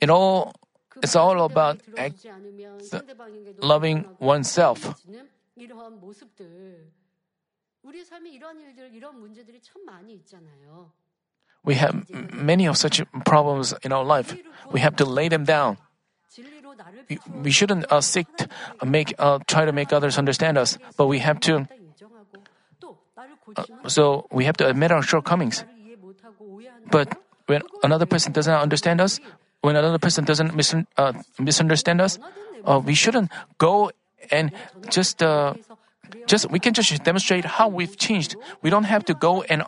[0.00, 0.54] It all
[1.02, 2.26] it's all about act,
[3.60, 4.94] loving oneself.
[11.64, 14.36] We have many of such problems in our life.
[14.70, 15.78] We have to lay them down
[17.42, 18.48] we shouldn't uh, seek to
[18.84, 21.68] make uh, try to make others understand us, but we have to.
[23.56, 25.64] Uh, so we have to admit our shortcomings.
[26.90, 27.16] But
[27.46, 29.20] when another person doesn't understand us,
[29.60, 32.18] when another person doesn't mis- uh, misunderstand us,
[32.64, 33.90] uh, we shouldn't go
[34.30, 34.52] and
[34.88, 35.54] just uh,
[36.26, 38.36] just we can just demonstrate how we've changed.
[38.62, 39.64] We don't have to go and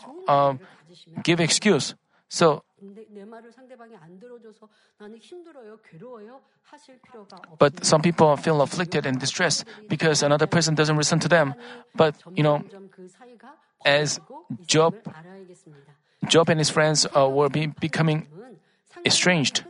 [1.23, 1.95] give excuse.
[2.29, 2.65] So
[7.59, 11.55] but some people feel afflicted and distressed because another person doesn't listen to them.
[11.95, 12.65] But, you know,
[13.85, 14.21] as
[14.67, 14.95] Job,
[16.29, 18.27] Job and his friends uh, were be becoming
[19.05, 19.65] estranged.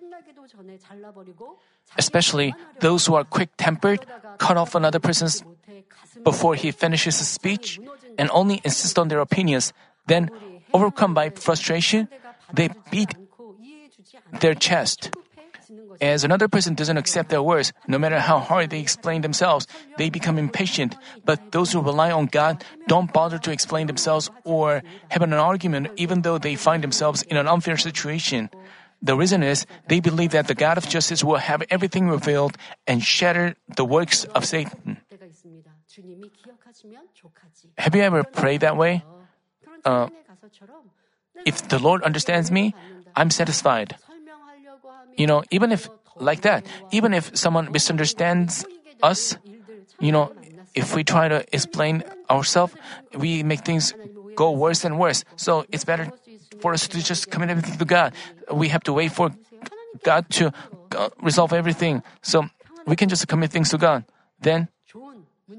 [1.98, 4.06] Especially those who are quick tempered
[4.38, 5.44] cut off another person's
[6.22, 7.78] before he finishes his speech
[8.18, 9.72] and only insist on their opinions,
[10.06, 10.30] then
[10.72, 12.08] overcome by frustration,
[12.54, 13.14] they beat
[14.40, 15.10] their chest.
[16.00, 20.10] As another person doesn't accept their words, no matter how hard they explain themselves, they
[20.10, 20.96] become impatient.
[21.24, 25.88] But those who rely on God don't bother to explain themselves or have an argument
[25.96, 28.50] even though they find themselves in an unfair situation.
[29.02, 33.02] The reason is they believe that the God of justice will have everything revealed and
[33.02, 34.98] shatter the works of Satan.
[37.78, 39.04] Have you ever prayed that way?
[39.84, 40.08] Uh,
[41.44, 42.74] if the Lord understands me,
[43.16, 43.96] I'm satisfied.
[45.16, 48.64] You know, even if like that, even if someone misunderstands
[49.02, 49.36] us,
[50.00, 50.32] you know,
[50.74, 52.74] if we try to explain ourselves,
[53.14, 53.94] we make things
[54.34, 55.24] go worse and worse.
[55.36, 56.10] So it's better
[56.60, 58.14] for us to just commit everything to God.
[58.50, 59.30] We have to wait for
[60.02, 60.52] God to
[60.96, 62.02] uh, resolve everything.
[62.22, 62.46] So
[62.86, 64.04] we can just commit things to God.
[64.40, 64.68] Then,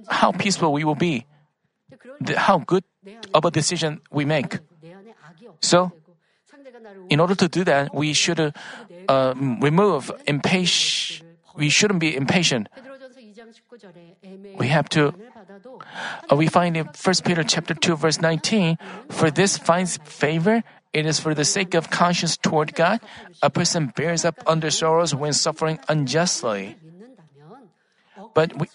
[0.08, 1.26] how peaceful we will be,
[2.36, 2.84] how good
[3.34, 4.60] of a decision we make.
[5.66, 5.92] So,
[7.10, 11.26] in order to do that, we should uh, remove impatience.
[11.58, 12.70] We shouldn't be impatient.
[14.58, 15.14] We have to.
[16.30, 18.78] Uh, we find in First Peter chapter two verse nineteen,
[19.10, 20.62] for this finds favor.
[20.94, 23.02] It is for the sake of conscience toward God.
[23.42, 26.78] A person bears up under sorrows when suffering unjustly.
[28.36, 28.68] But, we,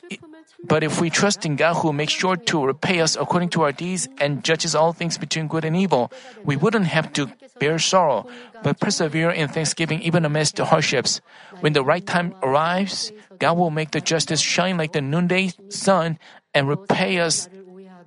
[0.65, 3.73] but if we trust in God who makes sure to repay us according to our
[3.73, 6.11] deeds and judges all things between good and evil,
[6.43, 7.29] we wouldn't have to
[7.61, 8.25] bear sorrow,
[8.65, 11.21] but persevere in thanksgiving even amidst hardships.
[11.61, 16.19] When the right time arrives, God will make the justice shine like the noonday sun
[16.55, 17.49] and repay us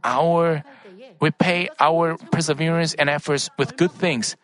[0.04, 0.64] our
[1.22, 4.36] repay our perseverance and efforts with good things.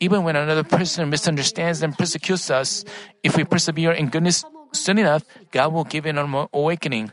[0.00, 2.84] Even when another person misunderstands and persecutes us,
[3.22, 6.18] if we persevere in goodness Soon enough, God will give an
[6.52, 7.10] awakening.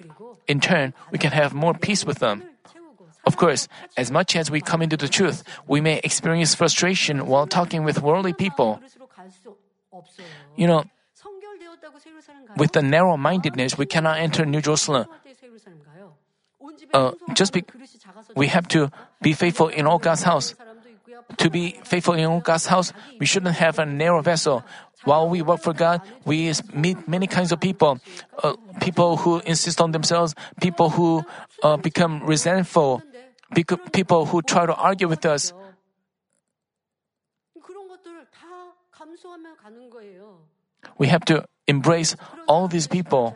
[0.47, 2.43] In turn, we can have more peace with them.
[3.25, 7.47] Of course, as much as we come into the truth, we may experience frustration while
[7.47, 8.81] talking with worldly people.
[10.57, 10.83] You know,
[12.57, 15.07] with the narrow mindedness, we cannot enter New Jerusalem.
[16.93, 17.63] Uh, just be,
[18.35, 18.91] we have to
[19.21, 20.55] be faithful in all God's house.
[21.37, 24.63] To be faithful in all God's house, we shouldn't have a narrow vessel.
[25.03, 27.99] While we work for God, we meet many kinds of people
[28.41, 31.23] uh, people who insist on themselves, people who
[31.63, 33.01] uh, become resentful,
[33.91, 35.53] people who try to argue with us.
[40.97, 42.15] We have to embrace
[42.47, 43.35] all these people.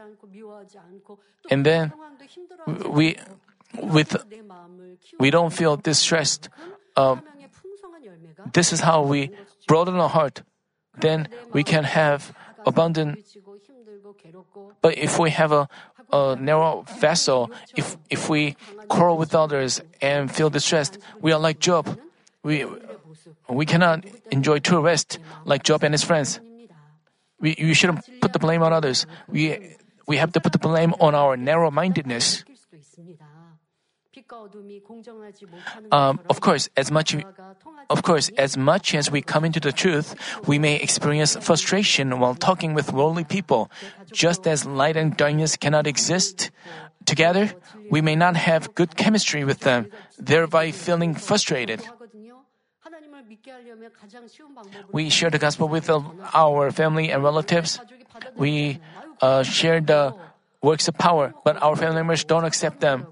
[1.49, 1.93] And then
[2.89, 3.17] we,
[3.75, 4.15] with,
[5.19, 6.49] we don't feel distressed.
[6.95, 7.17] Uh,
[8.53, 9.31] this is how we
[9.67, 10.43] broaden our heart
[10.99, 12.33] then we can have
[12.65, 13.25] abundant.
[14.81, 15.67] But if we have a,
[16.11, 18.55] a narrow vessel, if, if we
[18.87, 21.99] quarrel with others and feel distressed, we are like Job.
[22.43, 22.65] We,
[23.49, 26.39] we cannot enjoy true rest like Job and his friends.
[27.39, 29.05] We, you shouldn't put the blame on others.
[29.27, 29.75] We,
[30.07, 32.43] we have to put the blame on our narrow mindedness.
[35.91, 37.15] Um, of course, as much
[37.89, 40.15] of course, as much as we come into the truth,
[40.45, 43.71] we may experience frustration while talking with worldly people.
[44.11, 46.51] Just as light and darkness cannot exist
[47.05, 47.53] together,
[47.89, 49.87] we may not have good chemistry with them,
[50.19, 51.81] thereby feeling frustrated.
[54.91, 55.89] We share the gospel with
[56.33, 57.79] our family and relatives.
[58.35, 58.79] We
[59.21, 60.15] uh, share the
[60.61, 63.07] works of power, but our family members don't accept them.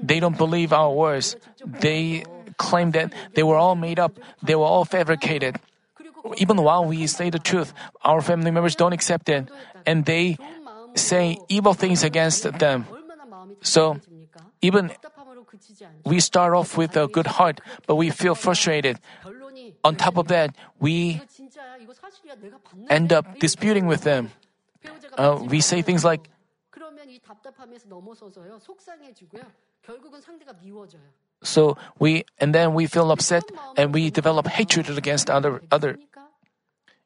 [0.00, 1.36] They don't believe our words.
[1.64, 2.24] They
[2.56, 5.56] claim that they were all made up, they were all fabricated.
[6.36, 7.72] Even while we say the truth,
[8.02, 9.48] our family members don't accept it,
[9.86, 10.36] and they
[10.94, 12.86] say evil things against them.
[13.62, 14.00] So,
[14.60, 14.90] even
[16.04, 18.98] we start off with a good heart, but we feel frustrated.
[19.84, 21.22] On top of that, we
[22.90, 24.30] end up disputing with them.
[25.16, 26.28] Uh, we say things like,
[31.42, 33.44] so we and then we feel upset
[33.76, 35.98] and we develop hatred against other other.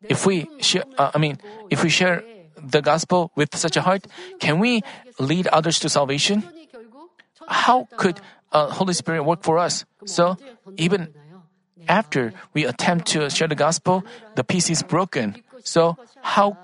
[0.02, 1.38] If we share, uh, I mean,
[1.70, 2.24] if we share
[2.56, 4.06] the gospel with such a heart,
[4.40, 4.82] can we
[5.18, 6.42] lead others to salvation?
[7.46, 8.20] How could
[8.50, 9.84] uh, Holy Spirit work for us?
[10.06, 10.36] So
[10.76, 11.14] even
[11.88, 14.02] after we attempt to share the gospel,
[14.34, 15.36] the peace is broken.
[15.62, 16.56] So how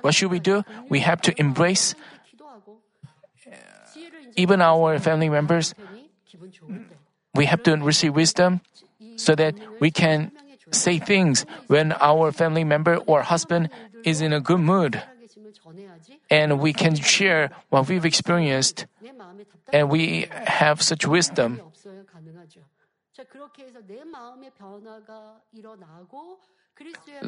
[0.00, 0.64] what should we do?
[0.88, 1.94] We have to embrace
[4.36, 5.74] even our family members,
[7.34, 8.60] we have to receive wisdom
[9.16, 10.32] so that we can
[10.70, 13.70] say things when our family member or husband
[14.04, 15.02] is in a good mood.
[16.30, 18.86] And we can share what we've experienced,
[19.72, 21.60] and we have such wisdom.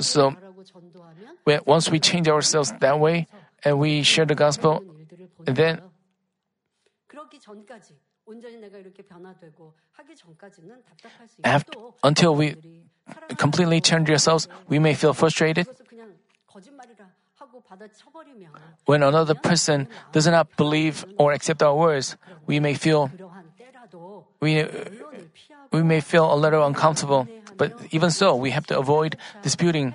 [0.01, 0.35] So,
[1.67, 3.27] once we change ourselves that way
[3.65, 4.85] and we share the gospel,
[5.45, 5.81] then
[11.45, 12.57] after, until we
[13.37, 15.67] completely change ourselves, we may feel frustrated.
[18.85, 22.17] When another person does not believe or accept our words,
[22.47, 23.11] we may feel
[24.41, 24.65] we,
[25.73, 27.27] we may feel a little uncomfortable,
[27.57, 29.95] but even so, we have to avoid disputing.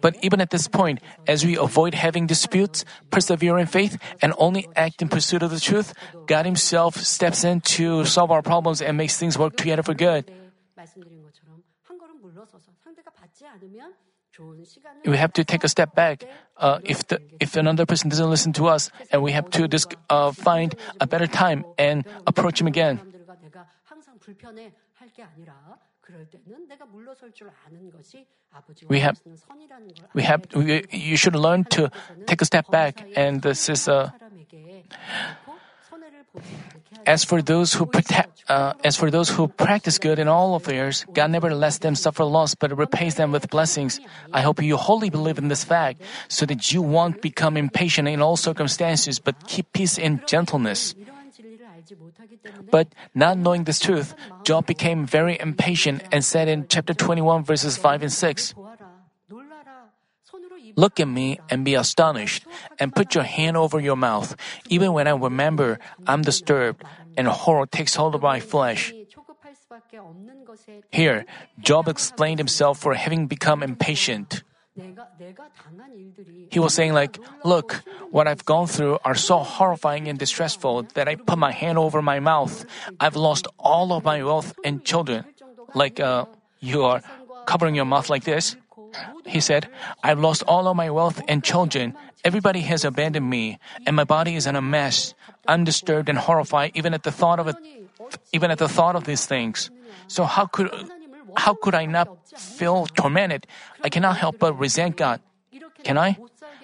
[0.00, 4.68] But even at this point, as we avoid having disputes, persevere in faith, and only
[4.74, 5.94] act in pursuit of the truth,
[6.26, 10.30] God Himself steps in to solve our problems and makes things work together for good
[15.06, 16.24] we have to take a step back.
[16.56, 19.94] Uh, if the, if another person doesn't listen to us, and we have to disc,
[20.10, 23.00] uh, find a better time and approach him again.
[28.88, 29.20] We have,
[30.12, 31.90] we have, we, you should learn to
[32.26, 33.94] take a step back, and this is a.
[33.94, 34.10] Uh,
[37.06, 41.04] as for those who protect, uh, as for those who practice good in all affairs,
[41.12, 44.00] God never lets them suffer loss, but repays them with blessings.
[44.32, 48.22] I hope you wholly believe in this fact, so that you won't become impatient in
[48.22, 50.94] all circumstances, but keep peace and gentleness.
[52.70, 54.14] But not knowing this truth,
[54.44, 58.54] Job became very impatient and said in chapter 21, verses 5 and 6,
[60.76, 62.46] Look at me and be astonished,
[62.78, 64.36] and put your hand over your mouth.
[64.68, 66.82] Even when I remember, I'm disturbed,
[67.16, 68.92] and horror takes hold of my flesh.
[70.90, 71.26] Here,
[71.58, 74.42] Job explained himself for having become impatient.
[76.50, 81.06] He was saying, like, look, what I've gone through are so horrifying and distressful that
[81.06, 82.66] I put my hand over my mouth.
[82.98, 85.24] I've lost all of my wealth and children.
[85.74, 86.26] Like, uh,
[86.58, 87.02] you are
[87.46, 88.56] covering your mouth like this.
[89.26, 89.68] He said,
[90.02, 91.94] I've lost all of my wealth and children.
[92.24, 95.14] Everybody has abandoned me, and my body is in a mess.
[95.46, 97.56] I'm disturbed and horrified even at the thought of it,
[98.32, 99.70] even at the thought of these things.
[100.08, 100.70] So how could,
[101.36, 103.46] how could I not feel tormented?
[103.82, 105.20] I cannot help but resent God.
[105.82, 106.16] Can I?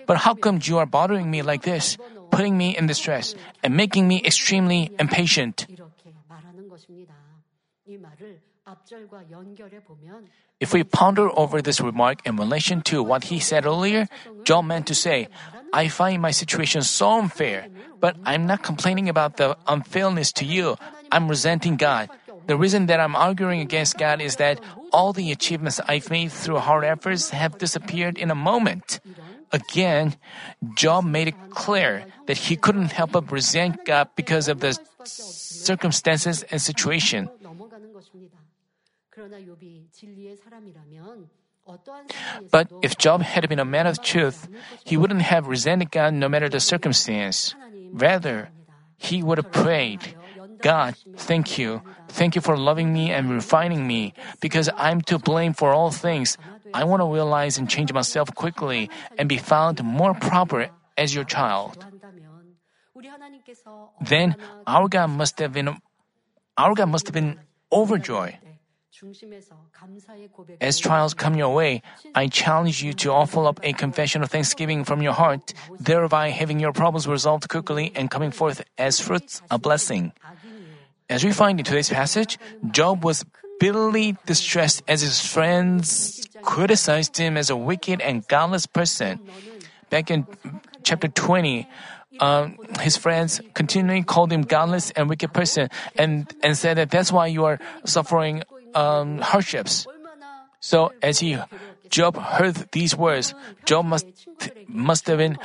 [0.06, 1.96] But how come you are bothering me like this,
[2.30, 5.66] putting me in distress, and making me extremely impatient?
[10.60, 14.08] If we ponder over this remark in relation to what he said earlier,
[14.44, 15.28] Job meant to say,
[15.72, 17.68] I find my situation so unfair,
[17.98, 20.76] but I'm not complaining about the unfairness to you.
[21.10, 22.10] I'm resenting God.
[22.46, 24.60] The reason that I'm arguing against God is that
[24.92, 29.00] all the achievements I've made through hard efforts have disappeared in a moment.
[29.52, 30.16] Again,
[30.74, 36.42] Job made it clear that he couldn't help but resent God because of the circumstances
[36.50, 37.30] and situation.
[42.50, 44.48] But if Job had been a man of truth,
[44.84, 47.54] he wouldn't have resented God no matter the circumstance.
[47.92, 48.50] Rather,
[48.96, 50.14] he would have prayed,
[50.60, 51.82] God, thank you.
[52.08, 56.36] Thank you for loving me and refining me, because I'm to blame for all things.
[56.74, 61.24] I want to realize and change myself quickly and be found more proper as your
[61.24, 61.78] child.
[64.00, 64.36] Then
[64.66, 65.80] our God must have been
[66.58, 67.38] our God must have been
[67.72, 68.36] overjoyed.
[70.60, 71.82] As trials come your way,
[72.14, 76.60] I challenge you to offer up a confession of thanksgiving from your heart, thereby having
[76.60, 80.12] your problems resolved quickly and coming forth as fruits a blessing.
[81.08, 82.38] As we find in today's passage,
[82.70, 83.24] Job was
[83.58, 89.20] bitterly distressed as his friends criticized him as a wicked and godless person.
[89.90, 90.26] Back in
[90.82, 91.68] chapter 20,
[92.20, 97.10] um, his friends continually called him godless and wicked person and, and said that that's
[97.10, 98.42] why you are suffering
[98.74, 99.86] um, hardships.
[100.60, 101.38] So as he
[101.88, 104.06] Job heard these words, Job must
[104.68, 105.38] must have been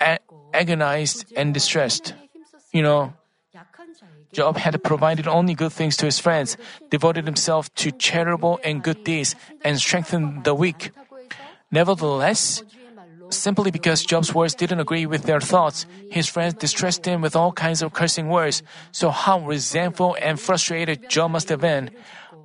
[0.00, 0.18] a-
[0.52, 2.14] agonized and distressed.
[2.72, 3.12] You know,
[4.32, 6.56] Job had provided only good things to his friends,
[6.90, 10.90] devoted himself to charitable and good deeds, and strengthened the weak.
[11.70, 12.64] Nevertheless,
[13.30, 17.52] simply because Job's words didn't agree with their thoughts, his friends distressed him with all
[17.52, 18.62] kinds of cursing words.
[18.90, 21.90] So, how resentful and frustrated Job must have been!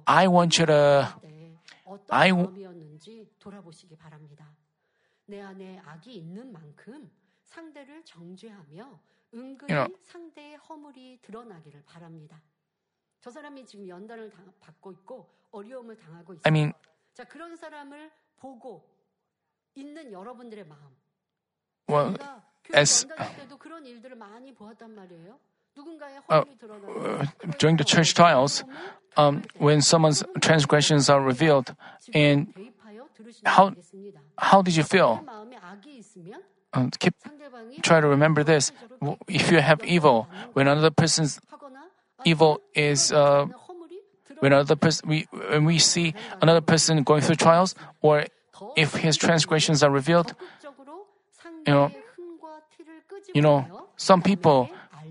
[0.09, 4.51] I want you to, 때 어떤 I- 마음이었는지 돌아보시기 바랍니다.
[5.27, 7.11] 내 안에 악이 있는 만큼
[7.47, 9.01] 상대를 정죄하며
[9.35, 12.41] 은근히 You know- 상대의 허물이 드러나기를 바랍니다.
[13.21, 16.43] 저 사람이 지금 연단을 당- 받고 있고 어려움을 당하고 있어요.
[16.45, 16.73] I mean,
[17.15, 18.89] 자 그런 사람을 보고
[19.75, 20.95] 있는 여러분들의 마음.
[21.89, 25.39] well, 제가 교회 as- 연단할 때도 그런 일들을 많이 보았단 말이에요.
[27.58, 28.64] during the church trials,
[29.18, 31.76] um, when someone's transgressions are revealed,
[32.14, 32.54] and
[33.46, 33.74] how
[34.38, 35.26] how did you feel?
[37.00, 37.16] Keep
[37.82, 38.72] try to remember this.
[39.28, 41.40] If you have evil, when another person's
[42.26, 43.48] evil is uh,
[44.40, 48.26] when another person we when we see another person going through trials, or
[48.76, 50.36] if his transgressions are revealed,
[51.66, 51.92] you know,
[53.34, 54.70] you know, some people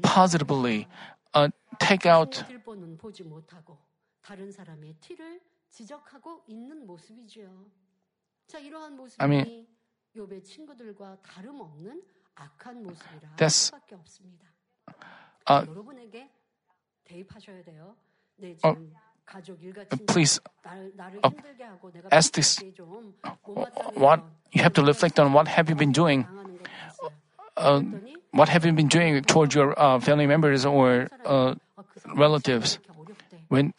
[0.09, 0.89] positively
[1.35, 1.49] uh,
[1.79, 2.45] take out
[9.21, 9.67] I mean,
[13.37, 13.73] that's
[15.47, 15.65] uh,
[20.07, 20.41] please
[21.23, 21.31] uh,
[22.11, 22.61] ask this.
[23.95, 26.27] what you have to reflect on what have you been doing?
[27.59, 27.83] Uh,
[28.31, 31.55] what have you been doing towards your uh, family members or uh,
[32.15, 32.79] relatives?
[33.49, 33.75] When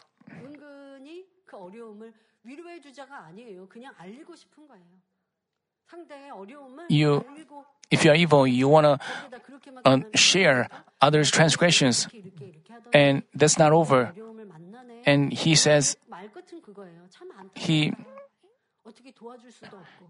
[6.90, 7.26] you,
[7.90, 9.00] if you are evil, you want to
[9.86, 10.68] uh, share
[11.02, 12.08] others' transgressions,
[12.94, 14.12] and that's not over.
[15.06, 15.96] And he says,
[17.56, 17.94] he,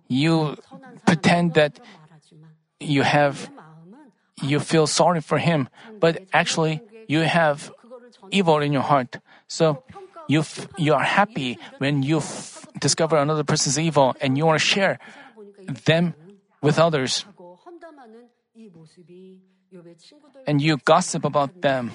[0.07, 0.57] you
[1.05, 1.79] pretend that
[2.79, 3.51] you have
[4.41, 5.67] you feel sorry for him,
[5.99, 7.71] but actually you have
[8.31, 9.19] evil in your heart.
[9.47, 9.83] So
[10.27, 14.59] you f- you are happy when you f- discover another person's evil and you want
[14.59, 14.99] to share
[15.85, 16.15] them
[16.61, 17.25] with others.
[20.47, 21.91] And you gossip about them.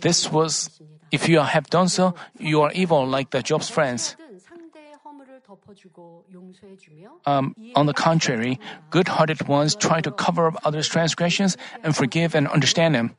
[0.00, 0.70] This was
[1.10, 4.16] if you have done so, you are evil like the Job's friends.
[7.26, 12.34] Um, on the contrary, good hearted ones try to cover up others' transgressions and forgive
[12.34, 13.16] and understand them.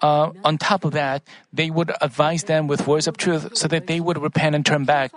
[0.00, 1.22] Uh, on top of that,
[1.52, 4.84] they would advise them with words of truth so that they would repent and turn
[4.84, 5.12] back.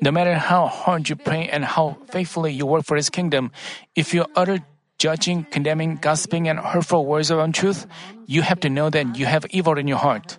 [0.00, 3.50] No matter how hard you pray and how faithfully you work for His kingdom,
[3.94, 4.60] if you utter
[4.98, 7.86] judging, condemning, gossiping, and hurtful words of untruth,
[8.26, 10.38] you have to know that you have evil in your heart.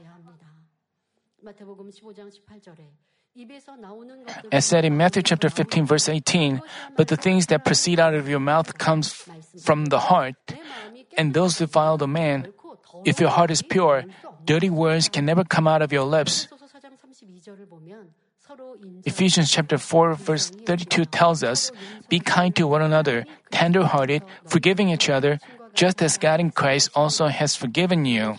[4.51, 6.61] As said in Matthew chapter 15 verse 18,
[6.97, 9.13] but the things that proceed out of your mouth comes
[9.63, 10.35] from the heart,
[11.17, 12.51] and those defile the man.
[13.05, 14.03] If your heart is pure,
[14.43, 16.49] dirty words can never come out of your lips.
[19.05, 21.71] Ephesians chapter 4 verse 32 tells us,
[22.09, 25.39] be kind to one another, tender-hearted, forgiving each other,
[25.73, 28.35] just as God in Christ also has forgiven you.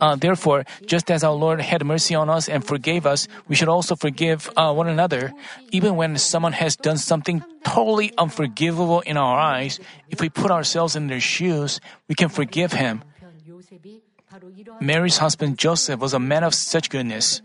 [0.00, 3.68] Uh, therefore, just as our Lord had mercy on us and forgave us, we should
[3.68, 5.32] also forgive uh, one another.
[5.70, 10.96] Even when someone has done something totally unforgivable in our eyes, if we put ourselves
[10.96, 13.02] in their shoes, we can forgive him.
[14.80, 17.40] Mary's husband Joseph was a man of such goodness.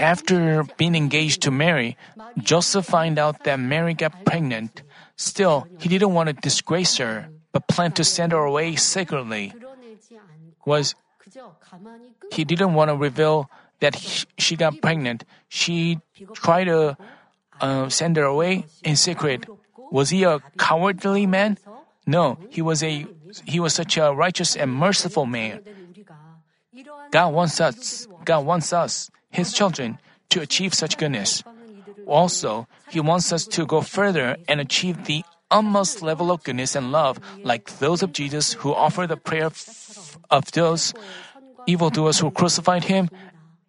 [0.00, 1.96] After being engaged to Mary,
[2.38, 4.82] Joseph found out that Mary got pregnant.
[5.16, 9.52] Still, he didn't want to disgrace her, but planned to send her away secretly
[10.64, 10.94] was
[12.32, 13.50] he didn't want to reveal
[13.80, 15.24] that he, she got pregnant.
[15.48, 16.00] She
[16.34, 16.96] tried to
[17.60, 19.46] uh, send her away in secret.
[19.90, 21.58] Was he a cowardly man?
[22.06, 23.06] No, he was a
[23.46, 25.60] he was such a righteous and merciful man.
[27.10, 29.98] God wants us, God wants us, His children,
[30.30, 31.44] to achieve such goodness.
[32.06, 35.22] Also, He wants us to go further and achieve the
[35.52, 39.52] utmost level of goodness and love, like those of Jesus who offered the prayer
[40.30, 40.94] of those
[41.66, 43.10] evildoers who crucified him,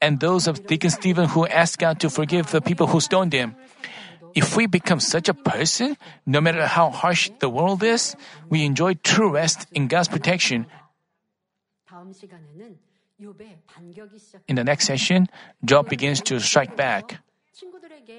[0.01, 3.55] and those of Deacon Stephen who asked God to forgive the people who stoned him.
[4.35, 8.15] If we become such a person, no matter how harsh the world is,
[8.49, 10.65] we enjoy true rest in God's protection.
[14.47, 15.29] In the next session,
[15.63, 17.22] Job begins to strike back.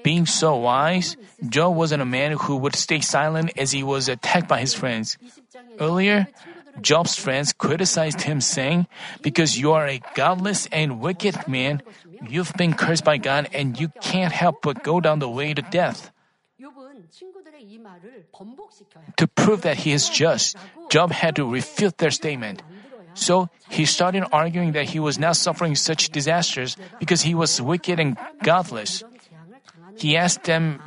[0.03, 1.17] Being so wise,
[1.47, 5.17] Job wasn't a man who would stay silent as he was attacked by his friends.
[5.79, 6.27] Earlier,
[6.81, 8.87] Job's friends criticized him, saying,
[9.21, 11.81] Because you are a godless and wicked man,
[12.27, 15.61] you've been cursed by God and you can't help but go down the way to
[15.61, 16.11] death.
[19.17, 20.57] To prove that he is just,
[20.89, 22.61] Job had to refute their statement.
[23.15, 27.99] So he started arguing that he was not suffering such disasters because he was wicked
[27.99, 29.03] and godless
[30.05, 30.77] he asked them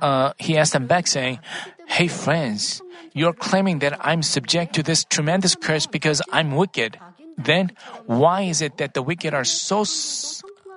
[0.00, 1.40] uh, he asked them back, saying,
[1.88, 2.80] Hey, friends,
[3.12, 6.98] you're claiming that I'm subject to this tremendous curse because I'm wicked.
[7.36, 7.72] Then,
[8.06, 9.82] why is it that the wicked are so.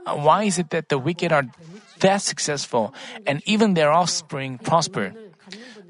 [0.05, 1.45] Why is it that the wicked are
[1.99, 2.95] that successful
[3.27, 5.13] and even their offspring prosper?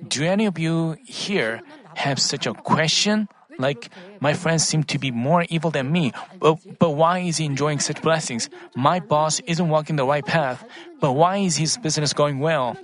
[0.05, 1.61] Do any of you here
[1.95, 3.29] have such a question?
[3.61, 3.89] Like,
[4.19, 7.79] my friends seem to be more evil than me, but, but why is he enjoying
[7.79, 8.49] such blessings?
[8.75, 10.65] My boss isn't walking the right path,
[10.99, 12.77] but why is his business going well?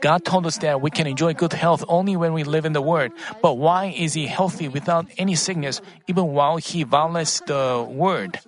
[0.00, 2.80] God told us that we can enjoy good health only when we live in the
[2.80, 3.12] Word.
[3.42, 8.40] But why is he healthy without any sickness, even while he violates the Word?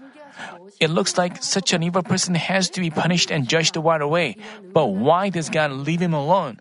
[0.80, 4.36] It looks like such an evil person has to be punished and judged right away.
[4.72, 6.58] But why does God leave him alone?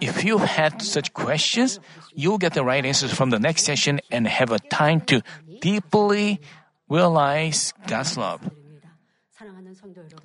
[0.00, 1.78] If you had such questions,
[2.14, 5.22] you'll get the right answers from the next session and have a time to
[5.60, 6.40] deeply
[6.88, 8.40] realize God's love.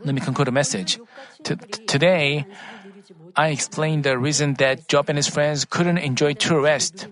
[0.04, 1.00] Let me conclude the message.
[1.44, 1.56] T-
[1.88, 2.46] today,
[3.36, 7.08] I explained the reason that Job and his friends couldn't enjoy true rest.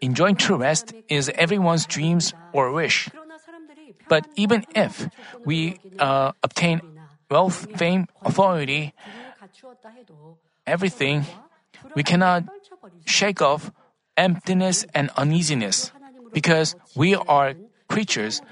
[0.00, 3.08] Enjoying true rest is everyone's dreams or wish.
[4.08, 5.08] But even if
[5.44, 6.80] we uh, obtain
[7.30, 8.94] wealth, fame, authority,
[10.66, 11.26] everything,
[11.94, 12.44] we cannot
[13.04, 13.70] shake off
[14.16, 15.92] emptiness and uneasiness
[16.32, 17.54] because we are
[17.88, 18.42] creatures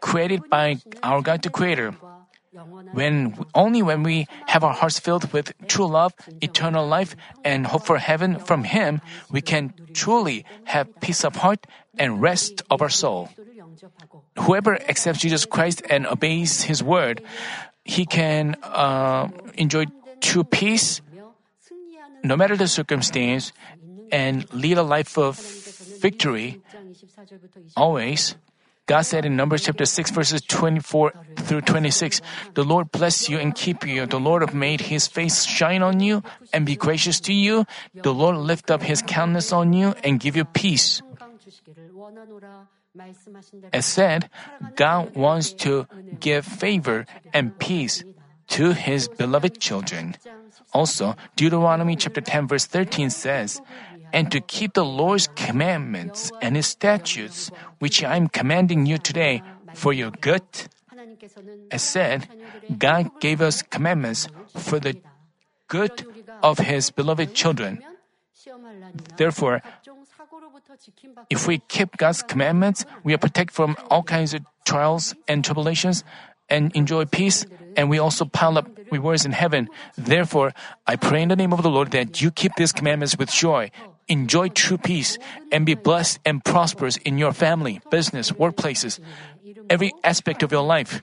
[0.00, 1.94] created by our God the Creator.
[2.92, 7.14] When only when we have our hearts filled with true love, eternal life,
[7.44, 11.66] and hope for heaven from Him, we can truly have peace of heart
[11.96, 13.30] and rest of our soul.
[14.40, 17.22] Whoever accepts Jesus Christ and obeys His word,
[17.84, 19.86] he can uh, enjoy
[20.20, 21.00] true peace,
[22.22, 23.52] no matter the circumstance,
[24.12, 25.38] and lead a life of
[26.00, 26.60] victory
[27.76, 28.34] always.
[28.86, 32.20] God said in Numbers chapter 6 verses 24 through 26,
[32.54, 34.04] The Lord bless you and keep you.
[34.04, 37.66] The Lord have made his face shine on you and be gracious to you.
[37.94, 41.02] The Lord lift up his countenance on you and give you peace.
[43.72, 44.28] As said,
[44.74, 45.86] God wants to
[46.18, 48.02] give favor and peace
[48.50, 50.14] to his beloved children.
[50.72, 53.60] Also, Deuteronomy chapter 10 verse 13 says,
[54.12, 59.42] and to keep the Lord's commandments and his statutes, which I am commanding you today
[59.74, 60.42] for your good.
[61.70, 62.26] As said,
[62.76, 64.98] God gave us commandments for the
[65.68, 66.06] good
[66.42, 67.82] of his beloved children.
[69.16, 69.62] Therefore,
[71.30, 76.04] if we keep God's commandments, we are protected from all kinds of trials and tribulations
[76.50, 77.46] and enjoy peace,
[77.76, 79.68] and we also pile up rewards in heaven.
[79.96, 80.52] Therefore,
[80.86, 83.70] I pray in the name of the Lord that you keep these commandments with joy,
[84.08, 85.16] enjoy true peace,
[85.52, 88.98] and be blessed and prosperous in your family, business, workplaces,
[89.70, 91.02] every aspect of your life.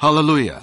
[0.00, 0.62] Hallelujah.